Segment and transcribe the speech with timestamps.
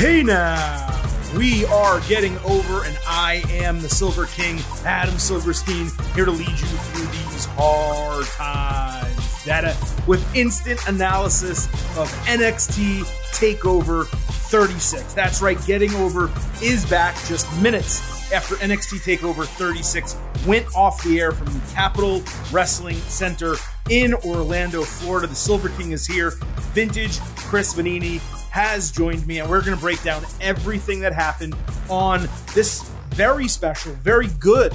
[0.00, 0.98] Hey now,
[1.36, 6.48] we are getting over, and I am the Silver King, Adam Silverstein, here to lead
[6.48, 9.44] you through these hard times.
[9.44, 11.66] Data with instant analysis
[11.98, 13.02] of NXT
[13.34, 15.12] TakeOver 36.
[15.12, 16.30] That's right, Getting Over
[16.62, 22.22] is back just minutes after NXT TakeOver 36 went off the air from the Capitol
[22.50, 23.56] Wrestling Center
[23.90, 25.26] in Orlando, Florida.
[25.26, 26.30] The Silver King is here.
[26.72, 31.54] Vintage Chris Vannini has joined me, and we're going to break down everything that happened
[31.88, 34.72] on this very special, very good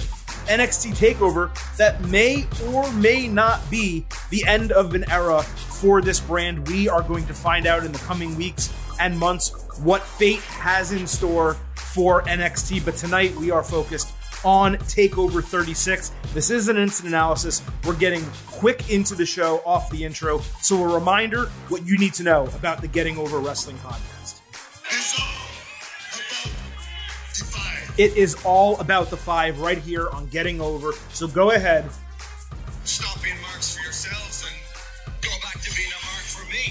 [0.48, 6.20] NXT takeover that may or may not be the end of an era for this
[6.20, 6.68] brand.
[6.68, 9.50] We are going to find out in the coming weeks and months
[9.80, 12.86] what fate has in store for NXT.
[12.86, 14.14] But tonight we are focused
[14.46, 16.12] on TakeOver 36.
[16.34, 17.62] This is an instant analysis.
[17.84, 20.40] We're getting quick into the show off the intro.
[20.62, 24.40] So, a reminder what you need to know about the Getting Over Wrestling podcast.
[27.98, 30.94] It is all about the five right here on Getting Over.
[31.10, 31.90] So, go ahead.
[32.84, 33.75] Stop being marks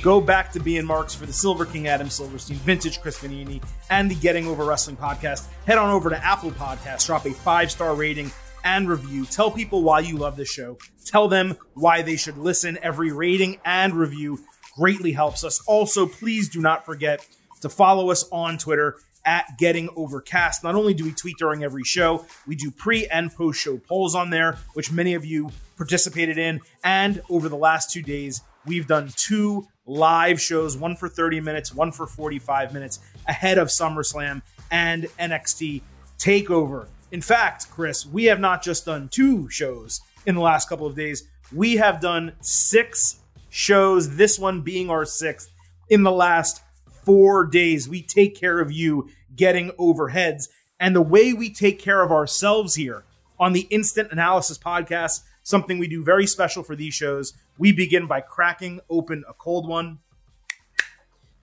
[0.05, 4.11] Go back to being marks for the Silver King Adam Silverstein, Vintage Chris Vannini, and
[4.11, 5.47] the Getting Over Wrestling podcast.
[5.67, 8.31] Head on over to Apple Podcasts, drop a five star rating
[8.65, 9.25] and review.
[9.25, 10.77] Tell people why you love the show.
[11.07, 12.77] Tell them why they should listen.
[12.83, 14.41] Every rating and review
[14.77, 15.63] greatly helps us.
[15.67, 17.27] Also, please do not forget
[17.63, 20.63] to follow us on Twitter at Getting Overcast.
[20.63, 24.15] Not only do we tweet during every show, we do pre and post show polls
[24.15, 26.61] on there, which many of you participated in.
[26.85, 31.75] And over the last two days, we've done two live shows, one for 30 minutes,
[31.75, 35.83] one for 45 minutes ahead of SummerSlam and NXT
[36.19, 36.87] TakeOver.
[37.11, 40.97] In fact, Chris, we have not just done two shows in the last couple of
[40.97, 45.51] days, we have done six shows, this one being our sixth
[45.89, 46.63] in the last
[47.05, 47.89] four days.
[47.89, 50.49] We take care of you getting overheads.
[50.81, 53.05] And the way we take care of ourselves here
[53.39, 58.07] on the Instant Analysis Podcast, something we do very special for these shows, we begin
[58.07, 59.99] by cracking open a cold one.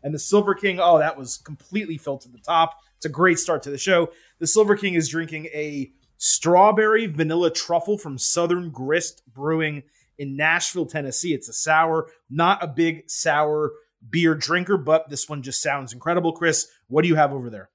[0.04, 2.80] And the Silver King, oh, that was completely filled to the top.
[2.98, 4.12] It's a great start to the show.
[4.40, 9.84] The Silver King is drinking a strawberry vanilla truffle from Southern Grist Brewing
[10.18, 11.34] in Nashville, Tennessee.
[11.34, 13.72] It's a sour, not a big sour
[14.08, 16.34] beer drinker, but this one just sounds incredible.
[16.34, 17.70] Chris, what do you have over there?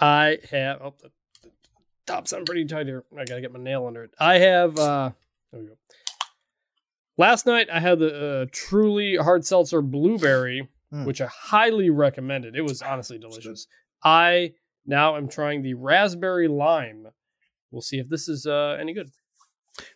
[0.00, 1.10] I have oh, the,
[2.06, 3.04] top's on pretty tight here.
[3.18, 4.12] I gotta get my nail under it.
[4.18, 5.10] I have uh
[5.52, 5.76] there we go.
[7.18, 11.04] Last night I had the uh, truly hard seltzer blueberry, Mm.
[11.04, 12.54] which I highly recommended.
[12.54, 13.66] It was honestly delicious.
[14.04, 14.52] I
[14.86, 17.08] now am trying the raspberry lime.
[17.72, 19.10] We'll see if this is uh, any good.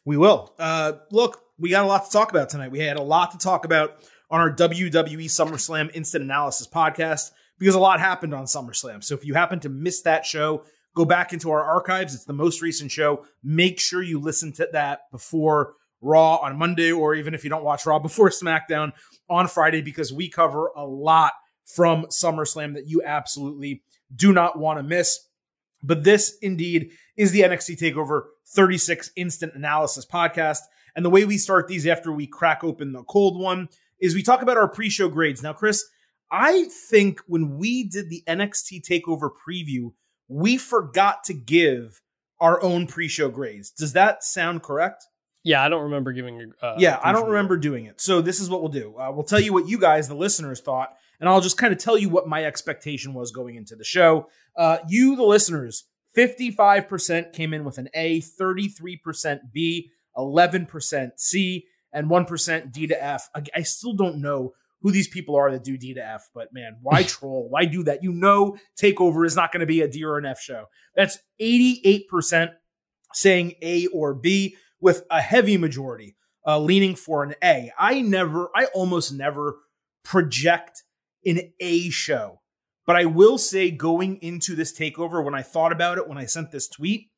[0.04, 0.52] We will.
[0.58, 2.72] Uh, look, we got a lot to talk about tonight.
[2.72, 4.02] We had a lot to talk about
[4.32, 9.04] on our WWE SummerSlam Instant Analysis podcast because a lot happened on SummerSlam.
[9.04, 10.64] So if you happen to miss that show,
[10.96, 12.16] go back into our archives.
[12.16, 13.24] It's the most recent show.
[13.44, 17.64] Make sure you listen to that before Raw on Monday, or even if you don't
[17.64, 18.92] watch Raw before SmackDown
[19.28, 21.32] on Friday, because we cover a lot
[21.64, 23.82] from SummerSlam that you absolutely
[24.14, 25.18] do not want to miss.
[25.82, 30.60] But this indeed is the NXT TakeOver 36 Instant Analysis podcast.
[30.96, 33.68] And the way we start these after we crack open the cold one
[34.00, 35.42] is we talk about our pre show grades.
[35.42, 35.84] Now, Chris,
[36.30, 39.92] I think when we did the NXT TakeOver preview,
[40.28, 42.00] we forgot to give
[42.40, 43.70] our own pre show grades.
[43.70, 45.06] Does that sound correct?
[45.42, 46.52] Yeah, I don't remember giving.
[46.60, 48.00] Uh, yeah, I don't remember doing it.
[48.00, 48.94] So this is what we'll do.
[48.98, 51.78] Uh, we'll tell you what you guys, the listeners, thought, and I'll just kind of
[51.78, 54.28] tell you what my expectation was going into the show.
[54.56, 55.84] Uh, you, the listeners,
[56.16, 63.28] 55% came in with an A, 33% B, 11% C, and 1% D to F.
[63.34, 64.52] I, I still don't know
[64.82, 67.48] who these people are that do D to F, but man, why troll?
[67.48, 68.02] Why do that?
[68.02, 70.66] You know, Takeover is not going to be a D or an F show.
[70.96, 72.50] That's 88%
[73.12, 76.16] saying A or B, with a heavy majority
[76.46, 77.72] uh, leaning for an A.
[77.78, 79.58] I never, I almost never
[80.04, 80.82] project
[81.24, 82.40] an A show.
[82.86, 86.24] But I will say, going into this takeover, when I thought about it, when I
[86.24, 87.10] sent this tweet,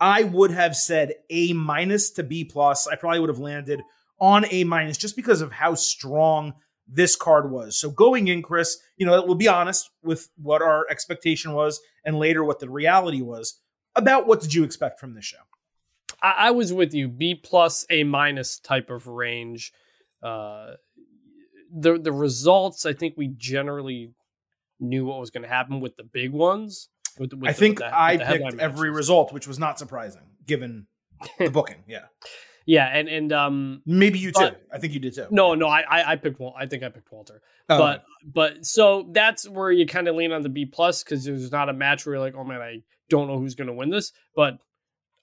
[0.00, 2.86] I would have said A minus to B plus.
[2.86, 3.82] I probably would have landed
[4.20, 6.54] on A minus just because of how strong
[6.88, 7.78] this card was.
[7.78, 12.18] So going in, Chris, you know, we'll be honest with what our expectation was and
[12.18, 13.60] later what the reality was.
[13.94, 15.38] About what did you expect from this show?
[16.22, 17.08] I, I was with you.
[17.08, 19.72] B plus, A minus type of range.
[20.22, 20.72] Uh,
[21.74, 24.12] the the results, I think we generally
[24.80, 26.88] knew what was going to happen with the big ones.
[27.18, 29.46] With, the- with I the- think the- I with the headline picked every result, which
[29.46, 30.86] was not surprising given
[31.38, 31.84] the booking.
[31.86, 32.04] Yeah.
[32.64, 34.38] Yeah, and and um, Maybe you too.
[34.40, 35.26] But- I think you did too.
[35.32, 37.42] no, no, I I, I picked Wal- I think I picked Walter.
[37.68, 41.24] Oh, but but so that's where you kind of lean on the B plus because
[41.24, 43.72] there's not a match where you're like, oh man, I don't know who's going to
[43.72, 44.12] win this.
[44.36, 44.58] But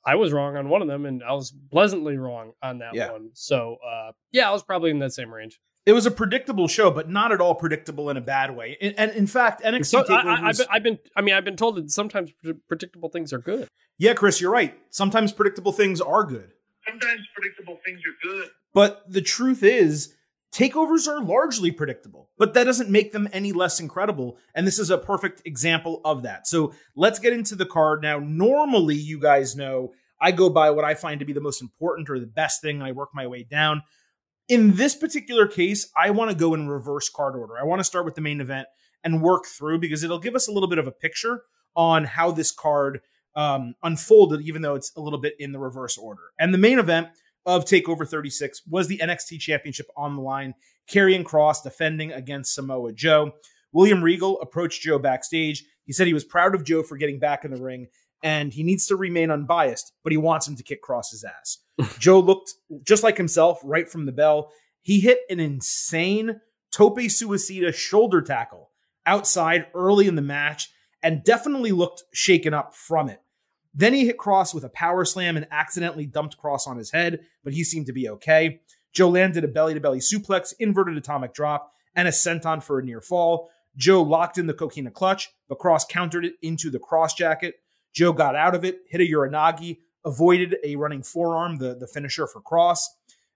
[0.06, 3.12] I was wrong on one of them, and I was pleasantly wrong on that Yeah.
[3.12, 3.30] one.
[3.34, 5.60] So uh, yeah, I was probably in that same range.
[5.86, 8.78] it was a predictable show, but not at all predictable in a bad way.
[8.82, 10.26] And, and in fact, NXT So I, Takeovers.
[10.26, 12.32] I, I've, been, I've been, I mean, I've been told that sometimes
[12.68, 13.68] predictable things are good.
[13.98, 14.78] yeah, Chris, you're right.
[14.90, 16.52] Sometimes predictable things are good.
[16.88, 18.50] Sometimes predictable things are good.
[18.74, 20.14] But the truth is,
[20.52, 24.38] takeovers are largely predictable, but that doesn't make them any less incredible.
[24.56, 26.48] And this is a perfect example of that.
[26.48, 28.02] So let's get into the card.
[28.02, 31.62] Now, normally, you guys know I go by what I find to be the most
[31.62, 33.84] important or the best thing, and I work my way down.
[34.48, 37.58] In this particular case, I want to go in reverse card order.
[37.58, 38.68] I want to start with the main event
[39.04, 41.44] and work through because it'll give us a little bit of a picture
[41.76, 43.02] on how this card
[43.36, 46.24] um, unfolded, even though it's a little bit in the reverse order.
[46.40, 47.10] And the main event
[47.46, 50.54] of Takeover 36 was the NXT Championship on the line.
[50.90, 53.34] Karrion Kross defending against Samoa Joe.
[53.72, 55.64] William Regal approached Joe backstage.
[55.86, 57.88] He said he was proud of Joe for getting back in the ring
[58.24, 61.60] and he needs to remain unbiased, but he wants him to kick Kross's ass.
[62.00, 62.54] Joe looked
[62.84, 64.52] just like himself right from the bell.
[64.82, 66.42] He hit an insane
[66.72, 68.72] tope suicida shoulder tackle
[69.06, 70.70] outside early in the match
[71.02, 73.22] and definitely looked shaken up from it.
[73.74, 77.20] Then he hit Kross with a power slam and accidentally dumped Kross on his head,
[77.44, 78.62] but he seemed to be okay.
[78.92, 82.84] Joe landed a belly to belly suplex, inverted atomic drop, and a senton for a
[82.84, 83.50] near fall.
[83.76, 87.56] Joe locked in the coquina clutch, but Kross countered it into the Kross jacket.
[87.94, 92.28] Joe got out of it, hit a uranage, avoided a running forearm, the, the finisher
[92.28, 92.80] for Kross.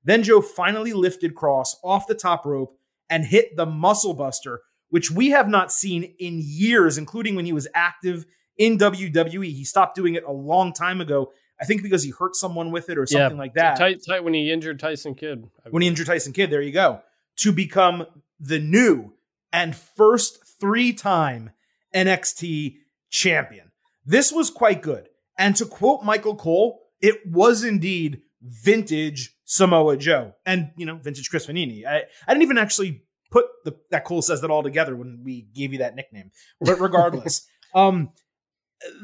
[0.03, 2.77] Then Joe finally lifted Kross off the top rope
[3.09, 7.53] and hit the muscle buster, which we have not seen in years, including when he
[7.53, 8.25] was active
[8.57, 9.45] in WWE.
[9.45, 11.31] He stopped doing it a long time ago.
[11.59, 13.77] I think because he hurt someone with it or something like that.
[13.77, 15.47] Tight, tight when he injured Tyson Kidd.
[15.69, 17.01] When he injured Tyson Kidd, there you go.
[17.38, 18.05] To become
[18.39, 19.13] the new
[19.51, 21.51] and first three time
[21.95, 22.77] NXT
[23.09, 23.71] champion.
[24.05, 25.07] This was quite good.
[25.38, 31.29] And to quote Michael Cole, it was indeed vintage Samoa Joe and, you know, vintage
[31.29, 31.85] Chris Vannini.
[31.85, 35.41] I, I didn't even actually put the, that Cole says that all together when we
[35.41, 36.31] gave you that nickname.
[36.59, 38.11] But regardless, um,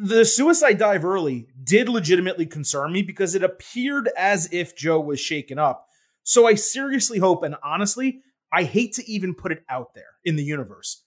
[0.01, 5.19] the suicide dive early did legitimately concern me because it appeared as if Joe was
[5.19, 5.87] shaken up.
[6.23, 8.21] So I seriously hope, and honestly,
[8.51, 11.03] I hate to even put it out there in the universe.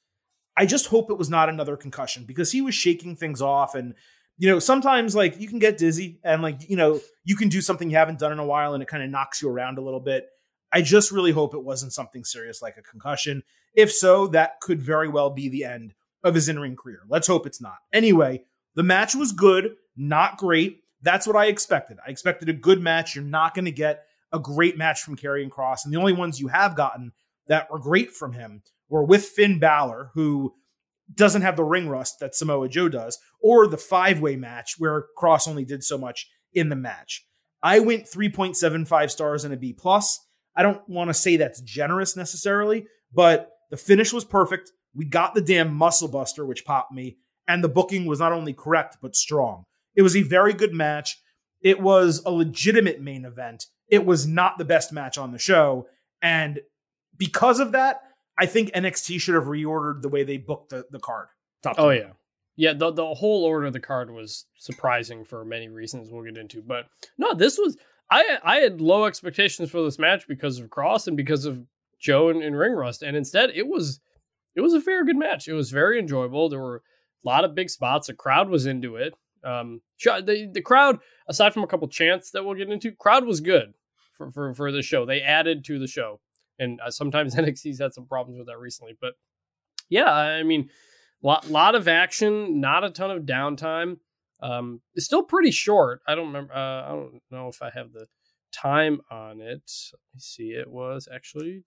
[0.57, 3.75] I just hope it was not another concussion because he was shaking things off.
[3.75, 3.95] And,
[4.37, 7.61] you know, sometimes like you can get dizzy and like, you know, you can do
[7.61, 9.83] something you haven't done in a while and it kind of knocks you around a
[9.83, 10.29] little bit.
[10.73, 13.43] I just really hope it wasn't something serious like a concussion.
[13.75, 17.01] If so, that could very well be the end of his in ring career.
[17.09, 17.79] Let's hope it's not.
[17.93, 20.81] Anyway, the match was good, not great.
[21.03, 21.99] That's what I expected.
[22.07, 23.15] I expected a good match.
[23.15, 25.85] You're not going to get a great match from Karrion Kross.
[25.85, 27.13] And the only ones you have gotten
[27.49, 30.55] that were great from him were with Finn Balor, who
[31.13, 35.07] doesn't have the ring rust that Samoa Joe does, or the five way match where
[35.19, 37.27] Kross only did so much in the match.
[37.63, 40.19] I went 3.75 stars and a B plus.
[40.57, 44.71] I don't want to say that's generous necessarily, but the finish was perfect.
[44.95, 47.19] We got the damn muscle buster, which popped me,
[47.49, 49.65] and the booking was not only correct but strong.
[49.95, 51.21] It was a very good match.
[51.61, 53.67] It was a legitimate main event.
[53.89, 55.87] It was not the best match on the show,
[56.21, 56.61] and
[57.17, 58.03] because of that,
[58.39, 61.29] I think NXT should have reordered the way they booked the, the card.
[61.63, 62.13] Top Oh yeah,
[62.57, 62.73] yeah.
[62.73, 66.63] The the whole order of the card was surprising for many reasons we'll get into.
[66.63, 66.87] But
[67.19, 67.77] no, this was
[68.11, 71.65] I I had low expectations for this match because of Kross and because of
[72.01, 74.01] Joe and, and Ring Rust, and instead it was
[74.55, 75.49] it was a fair good match.
[75.49, 76.49] It was very enjoyable.
[76.49, 76.83] There were
[77.25, 78.07] a lot of big spots.
[78.07, 79.15] The crowd was into it.
[79.45, 80.99] Um, the the crowd,
[81.29, 83.75] aside from a couple chants that we'll get into, crowd was good
[84.13, 85.05] for for for the show.
[85.05, 86.21] They added to the show,
[86.59, 88.97] and uh, sometimes NXT's had some problems with that recently.
[89.01, 89.15] But
[89.89, 90.71] yeah, I mean,
[91.23, 93.99] lot lot of action, not a ton of downtime.
[94.41, 96.01] Um, it's still pretty short.
[96.07, 96.53] I don't remember.
[96.53, 98.07] Uh, I don't know if I have the
[98.53, 99.71] time on it.
[99.93, 100.51] Let me see.
[100.51, 101.65] It was actually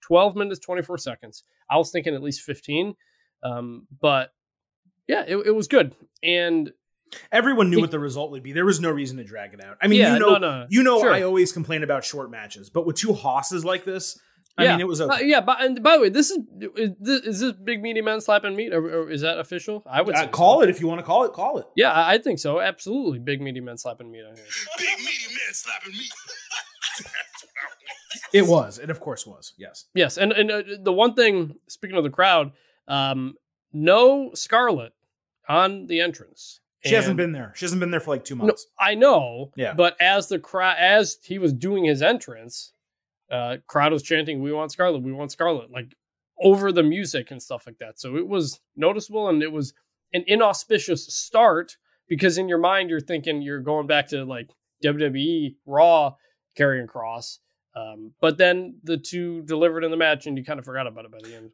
[0.00, 1.44] twelve minutes twenty four seconds.
[1.70, 2.94] I was thinking at least fifteen,
[3.42, 4.30] um, but
[5.08, 5.94] yeah, it, it was good.
[6.22, 6.72] And
[7.30, 8.52] Everyone knew It- what the result would be.
[8.52, 9.76] There was no reason to drag it out.
[9.80, 11.12] I mean, yeah, you know, no, no, you know, sure.
[11.12, 14.18] I always complain about short matches, but with two hosses like this,
[14.58, 14.72] I Yeah.
[14.72, 15.24] mean, it was Uh, okay.
[15.26, 16.38] yeah, but and by the way, this is
[16.76, 19.84] is this, is this big meaty man slapping meat, or, or is that official?
[19.86, 20.62] I would Uh, say call so.
[20.64, 21.32] it if you want to call it.
[21.32, 21.66] Call it.
[21.76, 22.60] Yeah, I I think so.
[22.60, 24.44] Absolutely, big meaty man slapping meat on here.
[24.78, 26.08] Big meaty man slapping me.
[26.98, 27.04] That's
[27.44, 28.34] what I want.
[28.34, 28.78] It was.
[28.78, 29.52] It of course was.
[29.58, 29.84] Yes.
[29.94, 32.50] Yes, and and uh, the one thing, speaking of the crowd,
[32.88, 33.34] um,
[33.72, 34.92] no Scarlet
[35.48, 36.60] on the entrance.
[36.84, 37.52] She hasn't been there.
[37.56, 38.66] She hasn't been there for like two No, months.
[38.78, 39.50] I know.
[39.56, 39.74] Yeah.
[39.74, 42.72] But as the crowd, as he was doing his entrance,
[43.30, 45.96] uh, crowd was chanting, "We want Scarlet, we want Scarlet!" Like
[46.38, 47.98] over the music and stuff like that.
[47.98, 49.74] So it was noticeable, and it was
[50.12, 51.76] an inauspicious start
[52.08, 54.48] because in your mind you're thinking you're going back to like
[54.84, 56.14] WWE Raw
[56.56, 57.38] Karrion Kross.
[57.74, 61.04] Um, but then the two delivered in the match, and you kind of forgot about
[61.04, 61.50] it by the end.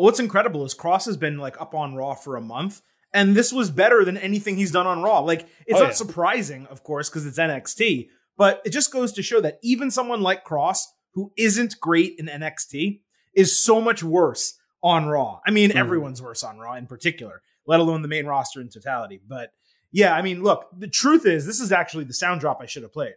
[0.00, 3.52] What's incredible is Kross has been like up on Raw for a month, and this
[3.52, 5.20] was better than anything he's done on Raw.
[5.20, 5.94] Like it's Oh, not yeah.
[5.94, 10.20] surprising, of course, because it's NXT, but it just goes to show that even someone
[10.22, 10.80] like Kross,
[11.14, 13.00] who isn't great in NXT,
[13.34, 15.40] is so much worse on Raw.
[15.46, 15.76] I mean, Mhm.
[15.76, 19.20] everyone's worse on Raw in particular, let alone the main roster in totality.
[19.26, 19.50] But
[19.92, 22.82] yeah, I mean, look, the truth is, this is actually the sound drop I should
[22.84, 23.14] have played.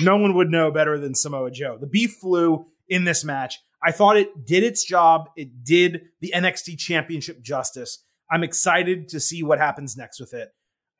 [0.00, 1.78] No one would know better than Samoa Joe.
[1.78, 3.58] The beef flew in this match.
[3.82, 5.28] I thought it did its job.
[5.36, 8.04] It did the NXT championship justice.
[8.30, 10.50] I'm excited to see what happens next with it.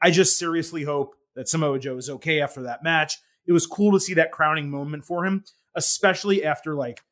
[0.01, 3.19] I just seriously hope that Samoa Joe is okay after that match.
[3.47, 7.03] It was cool to see that crowning moment for him, especially after like,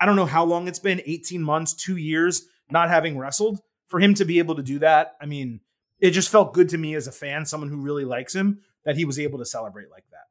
[0.00, 3.60] I don't know how long it's been 18 months, two years not having wrestled.
[3.88, 5.60] For him to be able to do that, I mean,
[6.00, 8.96] it just felt good to me as a fan, someone who really likes him, that
[8.96, 10.23] he was able to celebrate like that.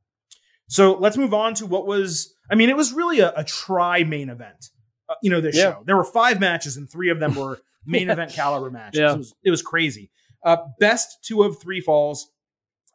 [0.68, 4.04] So let's move on to what was, I mean, it was really a, a try
[4.04, 4.70] main event.
[5.10, 5.74] Uh, you know, this Yeah.
[5.74, 5.84] show.
[5.86, 9.00] There were five matches, and three of them were main event caliber matches.
[9.00, 9.14] Yeah.
[9.14, 10.10] It, was, it was crazy.
[10.44, 12.30] Uh, best two of three falls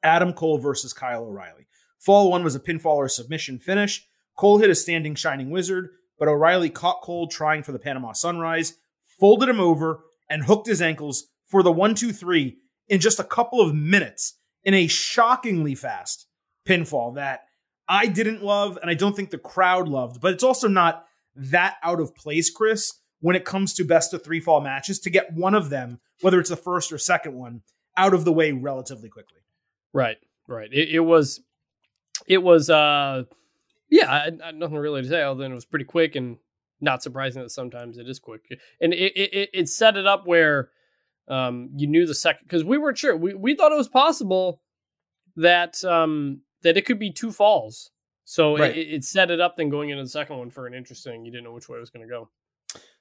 [0.02, 1.66] Adam Cole versus Kyle O'Reilly.
[1.98, 4.06] Fall one was a pinfall or submission finish.
[4.36, 8.74] Cole hit a standing Shining Wizard, but O'Reilly caught Cole trying for the Panama Sunrise,
[9.18, 12.58] folded him over, and hooked his ankles for the one, two, three
[12.88, 16.26] in just a couple of minutes in a shockingly fast
[16.66, 17.40] pinfall that
[17.88, 21.76] I didn't love, and I don't think the crowd loved, but it's also not that
[21.82, 25.32] out of place, Chris, when it comes to best of three fall matches to get
[25.32, 27.62] one of them, whether it's the first or second one,
[27.96, 29.38] out of the way relatively quickly.
[29.92, 30.68] Right, right.
[30.72, 31.40] It, it was,
[32.26, 33.24] it was, uh,
[33.90, 36.36] yeah, I, I, nothing really to say other than it was pretty quick and
[36.80, 38.42] not surprising that sometimes it is quick.
[38.80, 40.70] And it it, it, set it up where
[41.28, 43.16] um, you knew the second because we weren't sure.
[43.16, 44.60] We we thought it was possible
[45.36, 47.90] that um that it could be two falls.
[48.24, 48.76] So Right.
[48.76, 51.24] it, it set it up then going into the second one for an interesting.
[51.24, 52.28] You didn't know which way it was going to go.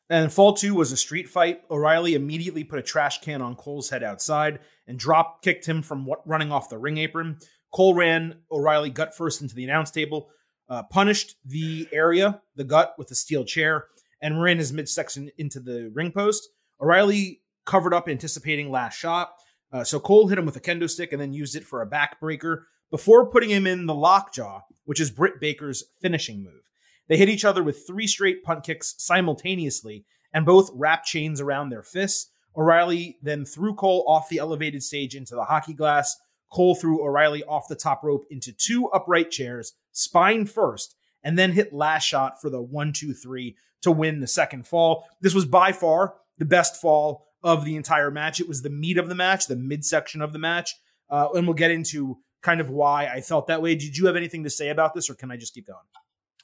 [0.10, 1.62] And fall two was a street fight.
[1.70, 6.06] O'Reilly immediately put a trash can on Cole's head outside and drop kicked him from
[6.06, 7.40] what, running off the ring apron.
[7.74, 10.30] Cole ran O'Reilly gut first into the announce table,
[10.70, 13.88] uh, punished the area, the gut, with a steel chair,
[14.22, 16.48] and ran his midsection into the ring post.
[16.82, 19.34] O'Reilly covered up, anticipating last shot.
[19.74, 21.90] Uh, so Cole hit him with a kendo stick and then used it for a
[21.90, 26.64] backbreaker before putting him in the lockjaw, which is Britt Baker's finishing move.
[27.08, 31.70] They hit each other with three straight punt kicks simultaneously and both wrapped chains around
[31.70, 32.32] their fists.
[32.56, 36.16] O'Reilly then threw Cole off the elevated stage into the hockey glass.
[36.52, 41.52] Cole threw O'Reilly off the top rope into two upright chairs, spine first, and then
[41.52, 45.06] hit last shot for the one, two, three to win the second fall.
[45.22, 48.40] This was by far the best fall of the entire match.
[48.40, 50.74] It was the meat of the match, the midsection of the match.
[51.10, 53.76] Uh, and we'll get into kind of why I felt that way.
[53.76, 55.80] Did you have anything to say about this, or can I just keep going?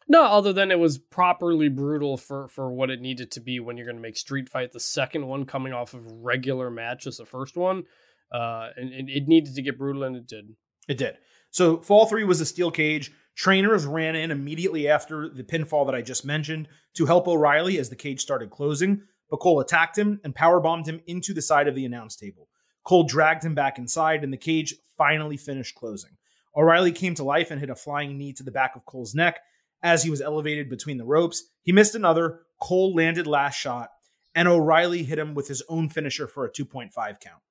[0.07, 3.77] No, other than it was properly brutal for for what it needed to be when
[3.77, 7.17] you're going to make Street Fight the second one coming off of regular match as
[7.17, 7.83] the first one,
[8.31, 10.55] uh, and, and it needed to get brutal, and it did.
[10.87, 11.17] It did.
[11.51, 13.11] So fall three was a steel cage.
[13.35, 17.89] Trainers ran in immediately after the pinfall that I just mentioned to help O'Reilly as
[17.89, 19.01] the cage started closing.
[19.29, 22.49] But Cole attacked him and powerbombed him into the side of the announce table.
[22.83, 26.11] Cole dragged him back inside, and the cage finally finished closing.
[26.55, 29.39] O'Reilly came to life and hit a flying knee to the back of Cole's neck
[29.81, 31.43] as he was elevated between the ropes.
[31.63, 32.41] He missed another.
[32.61, 33.89] Cole landed last shot,
[34.35, 37.41] and O'Reilly hit him with his own finisher for a 2.5 count.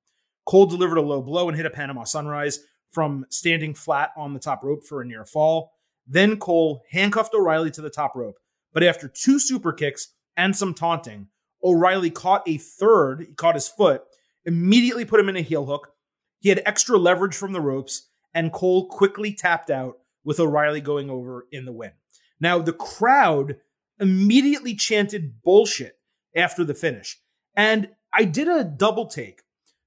[0.45, 2.61] Cole delivered a low blow and hit a Panama Sunrise
[2.91, 5.73] from standing flat on the top rope for a near fall.
[6.07, 8.39] Then Cole handcuffed O'Reilly to the top rope.
[8.73, 11.29] But after two super kicks and some taunting,
[11.63, 14.03] O'Reilly caught a third, he caught his foot,
[14.45, 15.93] immediately put him in a heel hook.
[16.41, 21.11] He had extra leverage from the ropes, and Cole quickly tapped out with O'Reilly going
[21.11, 21.93] over in the win.
[22.41, 23.57] Now, the crowd
[24.01, 25.99] immediately chanted bullshit
[26.35, 27.21] after the finish.
[27.57, 29.43] And I did a double take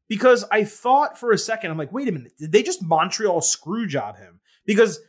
[0.07, 3.41] because I thought for a second, I'm like, wait a minute, did they just Montreal
[3.41, 4.39] screw job him?
[4.65, 4.99] Because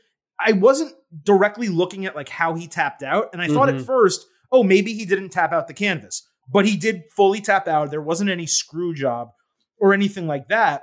[0.40, 3.30] I wasn't directly looking at like how he tapped out.
[3.32, 3.86] And I thought at Mhm.
[3.86, 7.90] first, oh, maybe he didn't tap out the canvas, but he did fully tap out.
[7.90, 9.30] There wasn't any screw job
[9.78, 10.82] or anything like that.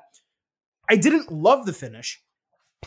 [0.90, 2.22] I didn't love the finish.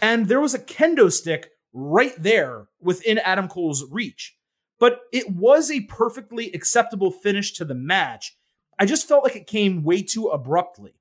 [0.02, 4.36] And there was a kendo stick right there within Adam Cole's reach.
[4.78, 8.36] But it was a perfectly acceptable finish to the match.
[8.78, 10.92] I just felt like it came way too abruptly.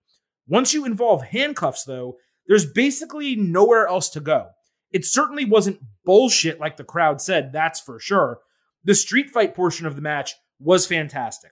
[0.48, 2.16] Once you involve handcuffs, though,
[2.48, 4.50] there's basically nowhere else to go.
[4.92, 8.40] It certainly wasn't bullshit like the crowd said, that's for sure.
[8.86, 11.52] The street fight portion of the match was fantastic.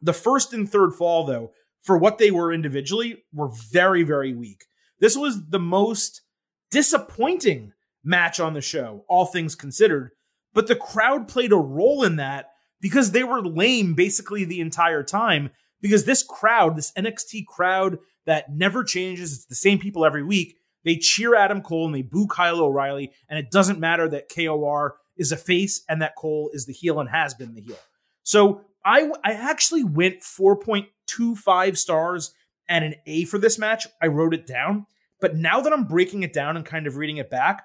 [0.00, 4.64] The first and third fall, though, for what they were individually, were very, very weak.
[5.00, 6.22] This was the most
[6.70, 7.72] disappointing
[8.02, 10.10] match on the show, all things considered.
[10.54, 12.50] But the crowd played a role in that
[12.80, 15.50] because they were lame basically the entire time.
[15.80, 20.56] Because this crowd, this NXT crowd that never changes, it's the same people every week.
[20.84, 24.96] They cheer Adam Cole and they boo Kyle O'Reilly, and it doesn't matter that KOR
[25.16, 27.78] is a face and that Cole is the heel and has been the heel.
[28.22, 32.32] So I I actually went 4.25 stars
[32.68, 33.86] and an A for this match.
[34.00, 34.86] I wrote it down,
[35.20, 37.64] but now that I'm breaking it down and kind of reading it back,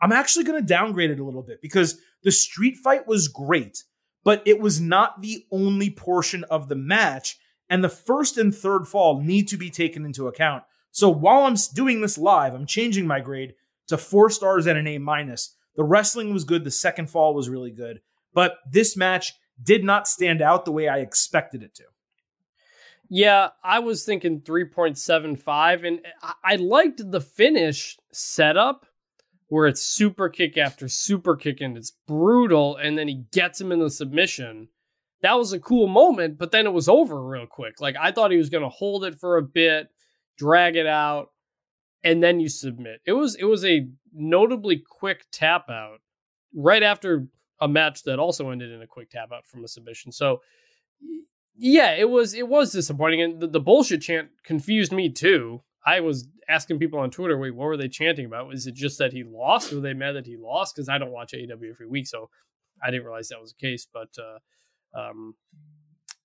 [0.00, 3.82] I'm actually going to downgrade it a little bit because the street fight was great,
[4.24, 7.38] but it was not the only portion of the match.
[7.68, 10.64] And the first and third fall need to be taken into account.
[10.90, 13.54] So while I'm doing this live, I'm changing my grade
[13.88, 15.56] to four stars and an A minus.
[15.76, 16.64] The wrestling was good.
[16.64, 18.00] The second fall was really good.
[18.34, 21.84] But this match did not stand out the way I expected it to.
[23.08, 26.00] Yeah, I was thinking 3.75, and
[26.42, 28.86] I liked the finish setup
[29.48, 33.70] where it's super kick after super kick and it's brutal, and then he gets him
[33.70, 34.68] in the submission.
[35.20, 37.80] That was a cool moment, but then it was over real quick.
[37.80, 39.90] Like I thought he was going to hold it for a bit,
[40.38, 41.32] drag it out,
[42.02, 43.02] and then you submit.
[43.04, 45.98] It was it was a notably quick tap out
[46.54, 47.26] right after
[47.62, 50.10] a match that also ended in a quick tap out from a submission.
[50.10, 50.40] So
[51.56, 55.62] yeah, it was it was disappointing, and the, the bullshit chant confused me too.
[55.86, 58.48] I was asking people on Twitter, wait, what were they chanting about?
[58.48, 59.72] Was it just that he lost?
[59.72, 60.74] Were they mad that he lost?
[60.74, 62.30] Because I don't watch AEW every week, so
[62.82, 63.86] I didn't realize that was the case.
[63.92, 65.34] But uh, um,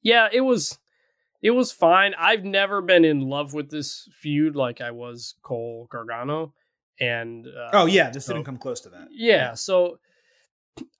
[0.01, 0.79] yeah, it was
[1.41, 2.13] it was fine.
[2.17, 6.53] I've never been in love with this feud like I was Cole Gargano,
[6.99, 9.09] and uh, oh yeah, this so, didn't come close to that.
[9.11, 9.99] Yeah, so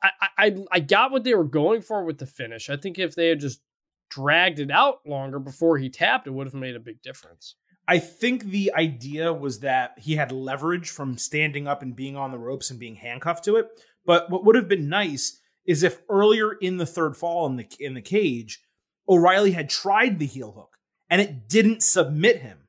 [0.01, 2.69] I, I I got what they were going for with the finish.
[2.69, 3.61] I think if they had just
[4.09, 7.55] dragged it out longer before he tapped, it would have made a big difference.
[7.87, 12.31] I think the idea was that he had leverage from standing up and being on
[12.31, 13.69] the ropes and being handcuffed to it.
[14.05, 17.67] But what would have been nice is if earlier in the third fall in the
[17.79, 18.61] in the cage,
[19.07, 20.77] O'Reilly had tried the heel hook
[21.09, 22.67] and it didn't submit him.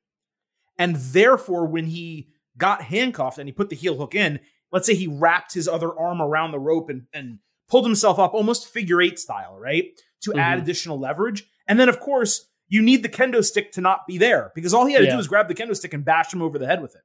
[0.78, 4.40] And therefore, when he got handcuffed and he put the heel hook in,
[4.72, 8.34] let's say he wrapped his other arm around the rope and, and pulled himself up
[8.34, 9.84] almost figure eight style, right?
[10.22, 10.38] To mm-hmm.
[10.38, 11.44] add additional leverage.
[11.66, 14.86] And then, of course, you need the kendo stick to not be there because all
[14.86, 15.12] he had to yeah.
[15.12, 17.02] do was grab the kendo stick and bash him over the head with it.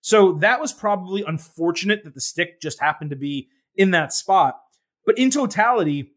[0.00, 4.60] So that was probably unfortunate that the stick just happened to be in that spot.
[5.06, 6.12] But in totality,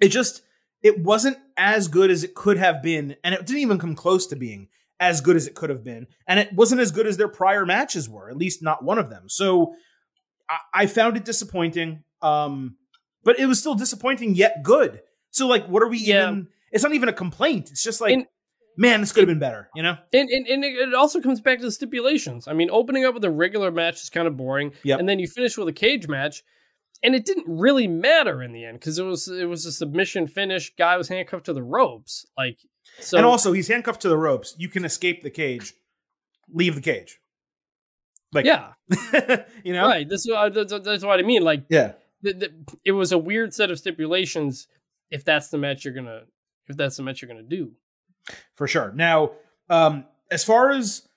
[0.00, 0.42] it just
[0.82, 4.26] it wasn't as good as it could have been, and it didn't even come close
[4.28, 4.68] to being
[5.00, 6.06] as good as it could have been.
[6.26, 9.10] And it wasn't as good as their prior matches were, at least not one of
[9.10, 9.28] them.
[9.28, 9.74] So
[10.48, 12.02] I, I found it disappointing.
[12.22, 12.76] Um,
[13.24, 15.00] but it was still disappointing yet good.
[15.30, 16.28] So like, what are we yeah.
[16.28, 16.48] even?
[16.72, 17.70] It's not even a complaint.
[17.70, 18.28] It's just like,
[18.76, 19.68] man, this could have been better.
[19.74, 19.96] You know.
[20.12, 22.48] And, and and it also comes back to the stipulations.
[22.48, 24.72] I mean, opening up with a regular match is kind of boring.
[24.84, 25.00] Yep.
[25.00, 26.42] and then you finish with a cage match.
[27.02, 30.26] And it didn't really matter in the end because it was it was a submission
[30.26, 30.74] finish.
[30.76, 32.58] Guy was handcuffed to the ropes, like
[33.00, 33.18] so.
[33.18, 34.54] And also, he's handcuffed to the ropes.
[34.56, 35.74] You can escape the cage,
[36.48, 37.18] leave the cage.
[38.32, 38.72] Like, yeah,
[39.64, 40.08] you know, right.
[40.08, 41.42] This that's, that's what I mean.
[41.42, 44.68] Like, yeah, the, the, it was a weird set of stipulations.
[45.10, 46.22] If that's the match you're gonna,
[46.66, 47.72] if that's the match you're gonna do,
[48.54, 48.92] for sure.
[48.92, 49.32] Now,
[49.70, 51.08] um, as far as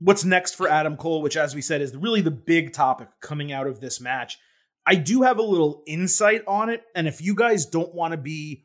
[0.00, 3.52] what's next for Adam Cole, which, as we said, is really the big topic coming
[3.52, 4.38] out of this match,
[4.86, 6.82] I do have a little insight on it.
[6.94, 8.64] And if you guys don't want to be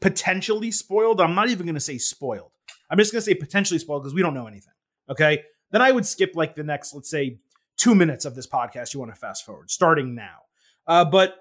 [0.00, 2.52] potentially spoiled, I'm not even going to say spoiled.
[2.90, 4.72] I'm just going to say potentially spoiled because we don't know anything.
[5.10, 5.42] Okay.
[5.70, 7.38] Then I would skip like the next, let's say,
[7.76, 8.94] two minutes of this podcast.
[8.94, 10.38] You want to fast forward starting now.
[10.86, 11.36] Uh, but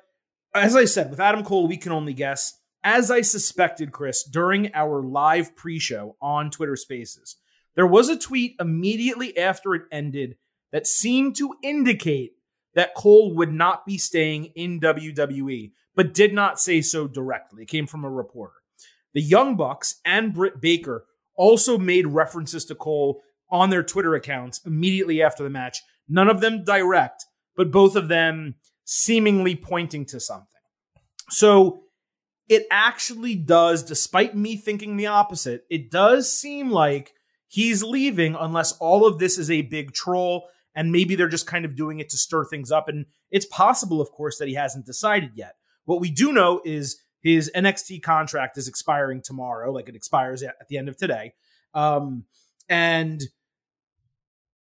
[0.53, 2.59] as I said, with Adam Cole, we can only guess.
[2.83, 7.38] As I suspected, Chris, during our live pre show on Twitter Spaces,
[7.75, 10.38] there was a tweet immediately after it ended
[10.71, 12.33] that seemed to indicate
[12.73, 17.63] that Cole would not be staying in WWE, but did not say so directly.
[17.63, 18.55] It came from a reporter.
[19.13, 24.62] The Young Bucks and Britt Baker also made references to Cole on their Twitter accounts
[24.65, 25.81] immediately after the match.
[26.08, 30.47] None of them direct, but both of them seemingly pointing to something.
[31.29, 31.84] So
[32.47, 37.13] it actually does, despite me thinking the opposite, it does seem like
[37.47, 41.65] he's leaving unless all of this is a big troll and maybe they're just kind
[41.65, 42.88] of doing it to stir things up.
[42.88, 45.55] And it's possible, of course, that he hasn't decided yet.
[45.86, 50.67] What we do know is His NXT contract is expiring tomorrow, like it expires at,
[50.67, 51.34] the end of today.
[51.73, 52.25] Um,
[52.69, 53.21] and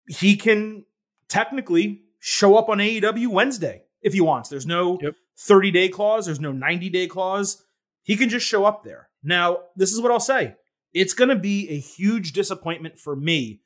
[0.09, 0.85] he can
[1.29, 4.49] technically show up on AEW Wednesday if he wants.
[4.49, 5.15] There's no Yep.
[5.39, 7.63] 30 day clause, there's no 90 day clause.
[8.03, 9.09] He can just show up there.
[9.23, 10.57] Now, this is what I'll say
[10.93, 13.61] it's going to be a huge disappointment for me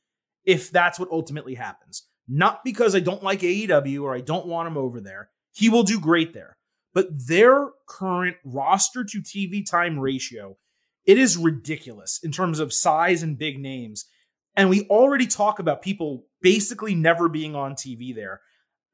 [0.44, 2.02] if that's what ultimately happens.
[2.26, 5.30] Not because I don't like AEW or I don't want him over there.
[5.52, 6.56] He will do great there.
[6.92, 10.56] But their current roster to TV time ratio,
[11.06, 14.06] it is ridiculous in terms of size and big names.
[14.56, 18.40] And we already talk about people basically never being on TV there.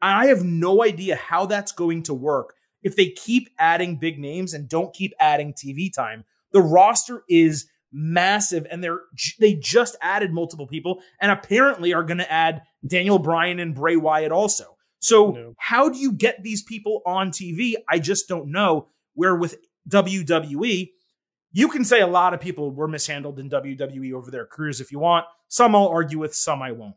[0.02, 4.52] I have no idea how that's going to work if they keep adding big names
[4.54, 6.24] and don't keep adding TV time.
[6.52, 9.00] The roster is massive and they're
[9.40, 13.96] they just added multiple people and apparently are going to add Daniel Bryan and Bray
[13.96, 14.76] Wyatt also.
[14.98, 15.54] So No.
[15.58, 17.74] how do you get these people on TV?
[17.88, 18.88] I just don't know.
[19.14, 19.56] Where with
[19.88, 20.90] WWE,
[21.56, 24.92] you can say a lot of people were mishandled in WWE over their careers if
[24.92, 25.24] you want.
[25.48, 26.96] Some I'll argue with, some I won't.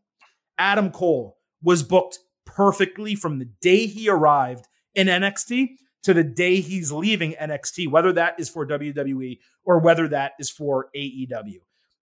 [0.58, 6.60] Adam Cole was booked perfectly from the day he arrived in NXT to the day
[6.60, 11.60] he's leaving NXT, whether that is for WWE or whether that is for AEW.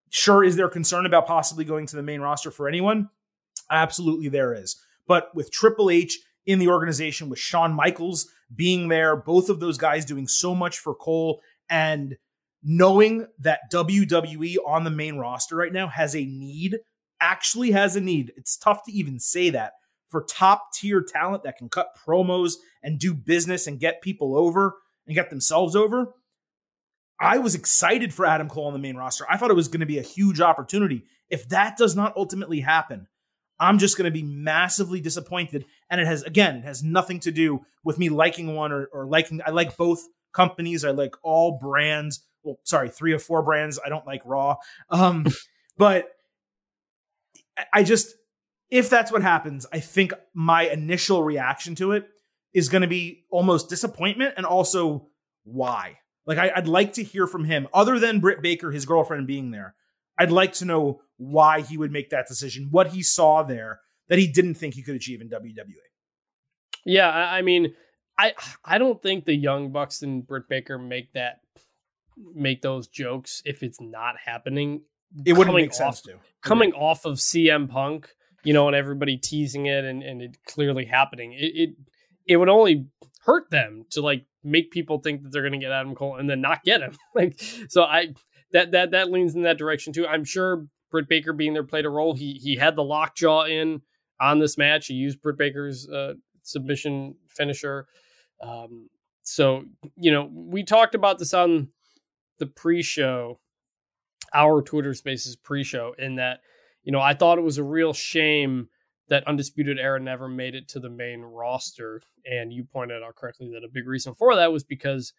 [0.09, 3.11] Sure, is there concern about possibly going to the main roster for anyone?
[3.71, 4.83] Absolutely, there is.
[5.07, 9.77] But with Triple H in the organization, with Shawn Michaels being there, both of those
[9.77, 12.16] guys doing so much for Cole, and
[12.68, 16.76] knowing that WWE on the main roster right now has a need,
[17.20, 18.33] actually has a need.
[18.37, 19.74] It's tough to even say that
[20.09, 24.74] for top tier talent that can cut promos and do business and get people over
[25.07, 26.12] and get themselves over.
[27.20, 29.24] I was excited for Adam Cole on the main roster.
[29.31, 31.05] I thought it was going to be a huge opportunity.
[31.31, 33.07] If that does not ultimately happen,
[33.61, 35.66] I'm just going to be massively disappointed.
[35.88, 39.07] And it has, again, it has nothing to do with me liking one or, or
[39.07, 39.40] liking.
[39.46, 40.85] I like both companies.
[40.85, 42.22] I like all brands.
[42.46, 43.78] Well, sorry, three or four brands.
[43.85, 44.56] I don't like Raw.
[44.88, 45.26] Um,
[45.76, 46.09] but
[47.72, 48.14] I- just,
[48.70, 52.09] if that's what happens, I think my initial reaction to it
[52.54, 55.09] is going to be almost disappointment and also
[55.44, 55.98] why.
[56.24, 59.50] Like, I, I'd like to hear from him, other than Britt Baker, his girlfriend, being
[59.50, 59.74] there.
[60.18, 64.18] I'd like to know why he would make that decision, what he saw there that
[64.18, 65.28] he didn't think he could achieve in.
[65.28, 65.74] WWE.
[66.85, 67.74] Yeah, I, I mean,
[68.18, 71.40] I I don't think the Young Bucks and Britt Baker make that
[72.35, 74.83] make those jokes if it's not happening.
[75.24, 76.14] It wouldn't Coming make sense to.
[76.42, 78.09] Coming off of CM Punk,
[78.44, 81.70] you know, and everybody teasing it and, and it clearly happening, it, it
[82.26, 82.87] it would only
[83.20, 86.29] hurt them to like make people think that they're going to get Adam Cole and
[86.29, 86.96] then not get him.
[87.14, 88.14] like, so I
[88.52, 90.07] that that that leans in that direction too.
[90.07, 92.14] I'm sure Britt Baker being there played a role.
[92.14, 93.83] He he had the lockjaw in
[94.20, 94.87] on this match.
[94.87, 97.87] He used Britt Baker's uh, submission finisher.
[98.40, 98.88] Um,
[99.22, 99.64] so
[99.96, 101.68] you know, we talked about this on
[102.38, 103.38] the pre-show,
[104.35, 106.40] our Twitter Spaces pre-show, in that
[106.83, 108.68] you know I thought it was a real shame
[109.09, 113.51] that Undisputed Era never made it to the main roster, and you pointed out correctly
[113.53, 115.12] that a big reason for that was because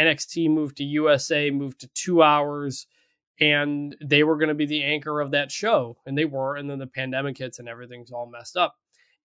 [0.00, 2.86] NXT moved to USA, moved to two hours,
[3.40, 6.70] and they were going to be the anchor of that show, and they were, and
[6.70, 8.76] then the pandemic hits and everything's all messed up,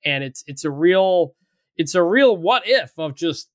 [0.04, 1.34] and it's it's a real
[1.76, 3.50] it's a real what if of just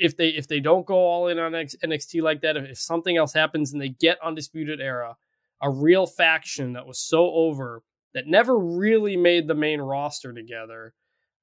[0.00, 3.16] if they if they don't go all in on NXT like that, if, if something
[3.16, 5.16] else happens and they get Undisputed Era,
[5.62, 7.82] a real faction that was so over
[8.14, 10.94] that never really made the main roster together.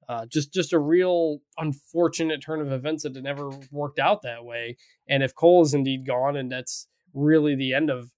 [0.10, 4.44] Uh, just just a real unfortunate turn of events that it never worked out that
[4.44, 4.76] way.
[5.08, 8.10] And if Cole is indeed gone, and that's really the end of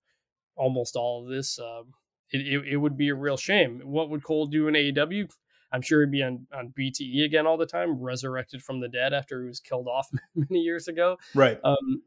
[0.55, 1.93] almost all of this, um,
[2.31, 3.81] it, it it would be a real shame.
[3.83, 5.29] What would Cole do in AEW?
[5.71, 9.13] I'm sure he'd be on, on BTE again all the time, resurrected from the dead
[9.13, 11.17] after he was killed off many years ago.
[11.35, 11.59] Right.
[11.63, 12.01] Um,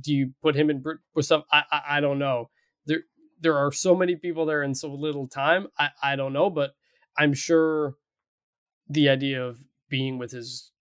[0.00, 0.82] do you put him in
[1.20, 1.44] stuff?
[1.52, 2.50] I, I I don't know.
[2.86, 3.00] There
[3.40, 5.68] there are so many people there in so little time.
[5.78, 6.70] I I don't know, but
[7.18, 7.94] I'm sure
[8.88, 10.72] the idea of being with his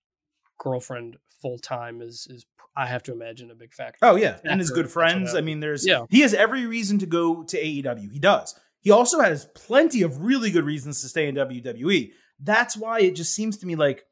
[0.58, 4.00] girlfriend full time is is I have to imagine a big factor.
[4.02, 5.36] Oh yeah, and his good friends.
[5.36, 6.06] I mean, there's Yeah.
[6.10, 8.12] he has every reason to go to AEW.
[8.12, 8.58] He does.
[8.82, 12.12] He also has plenty of really good reasons to stay in WWE.
[12.40, 14.06] That's why it just seems to me like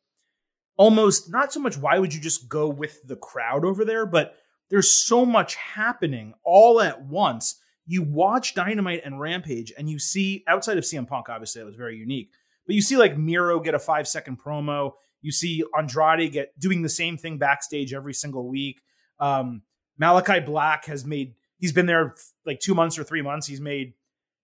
[0.77, 4.36] almost not so much why would you just go with the crowd over there, but
[4.69, 7.60] there's so much happening all at once.
[7.86, 11.75] You watch Dynamite and Rampage, and you see outside of CM Punk, obviously that was
[11.75, 12.32] very unique,
[12.65, 14.91] but you see like Miro get a five second promo.
[15.21, 18.82] You see Andrade get doing the same thing backstage every single week.
[19.19, 19.63] Um,
[19.99, 22.13] Malakai Black has made he's been there
[22.45, 23.47] like two months or three months.
[23.47, 23.93] He's made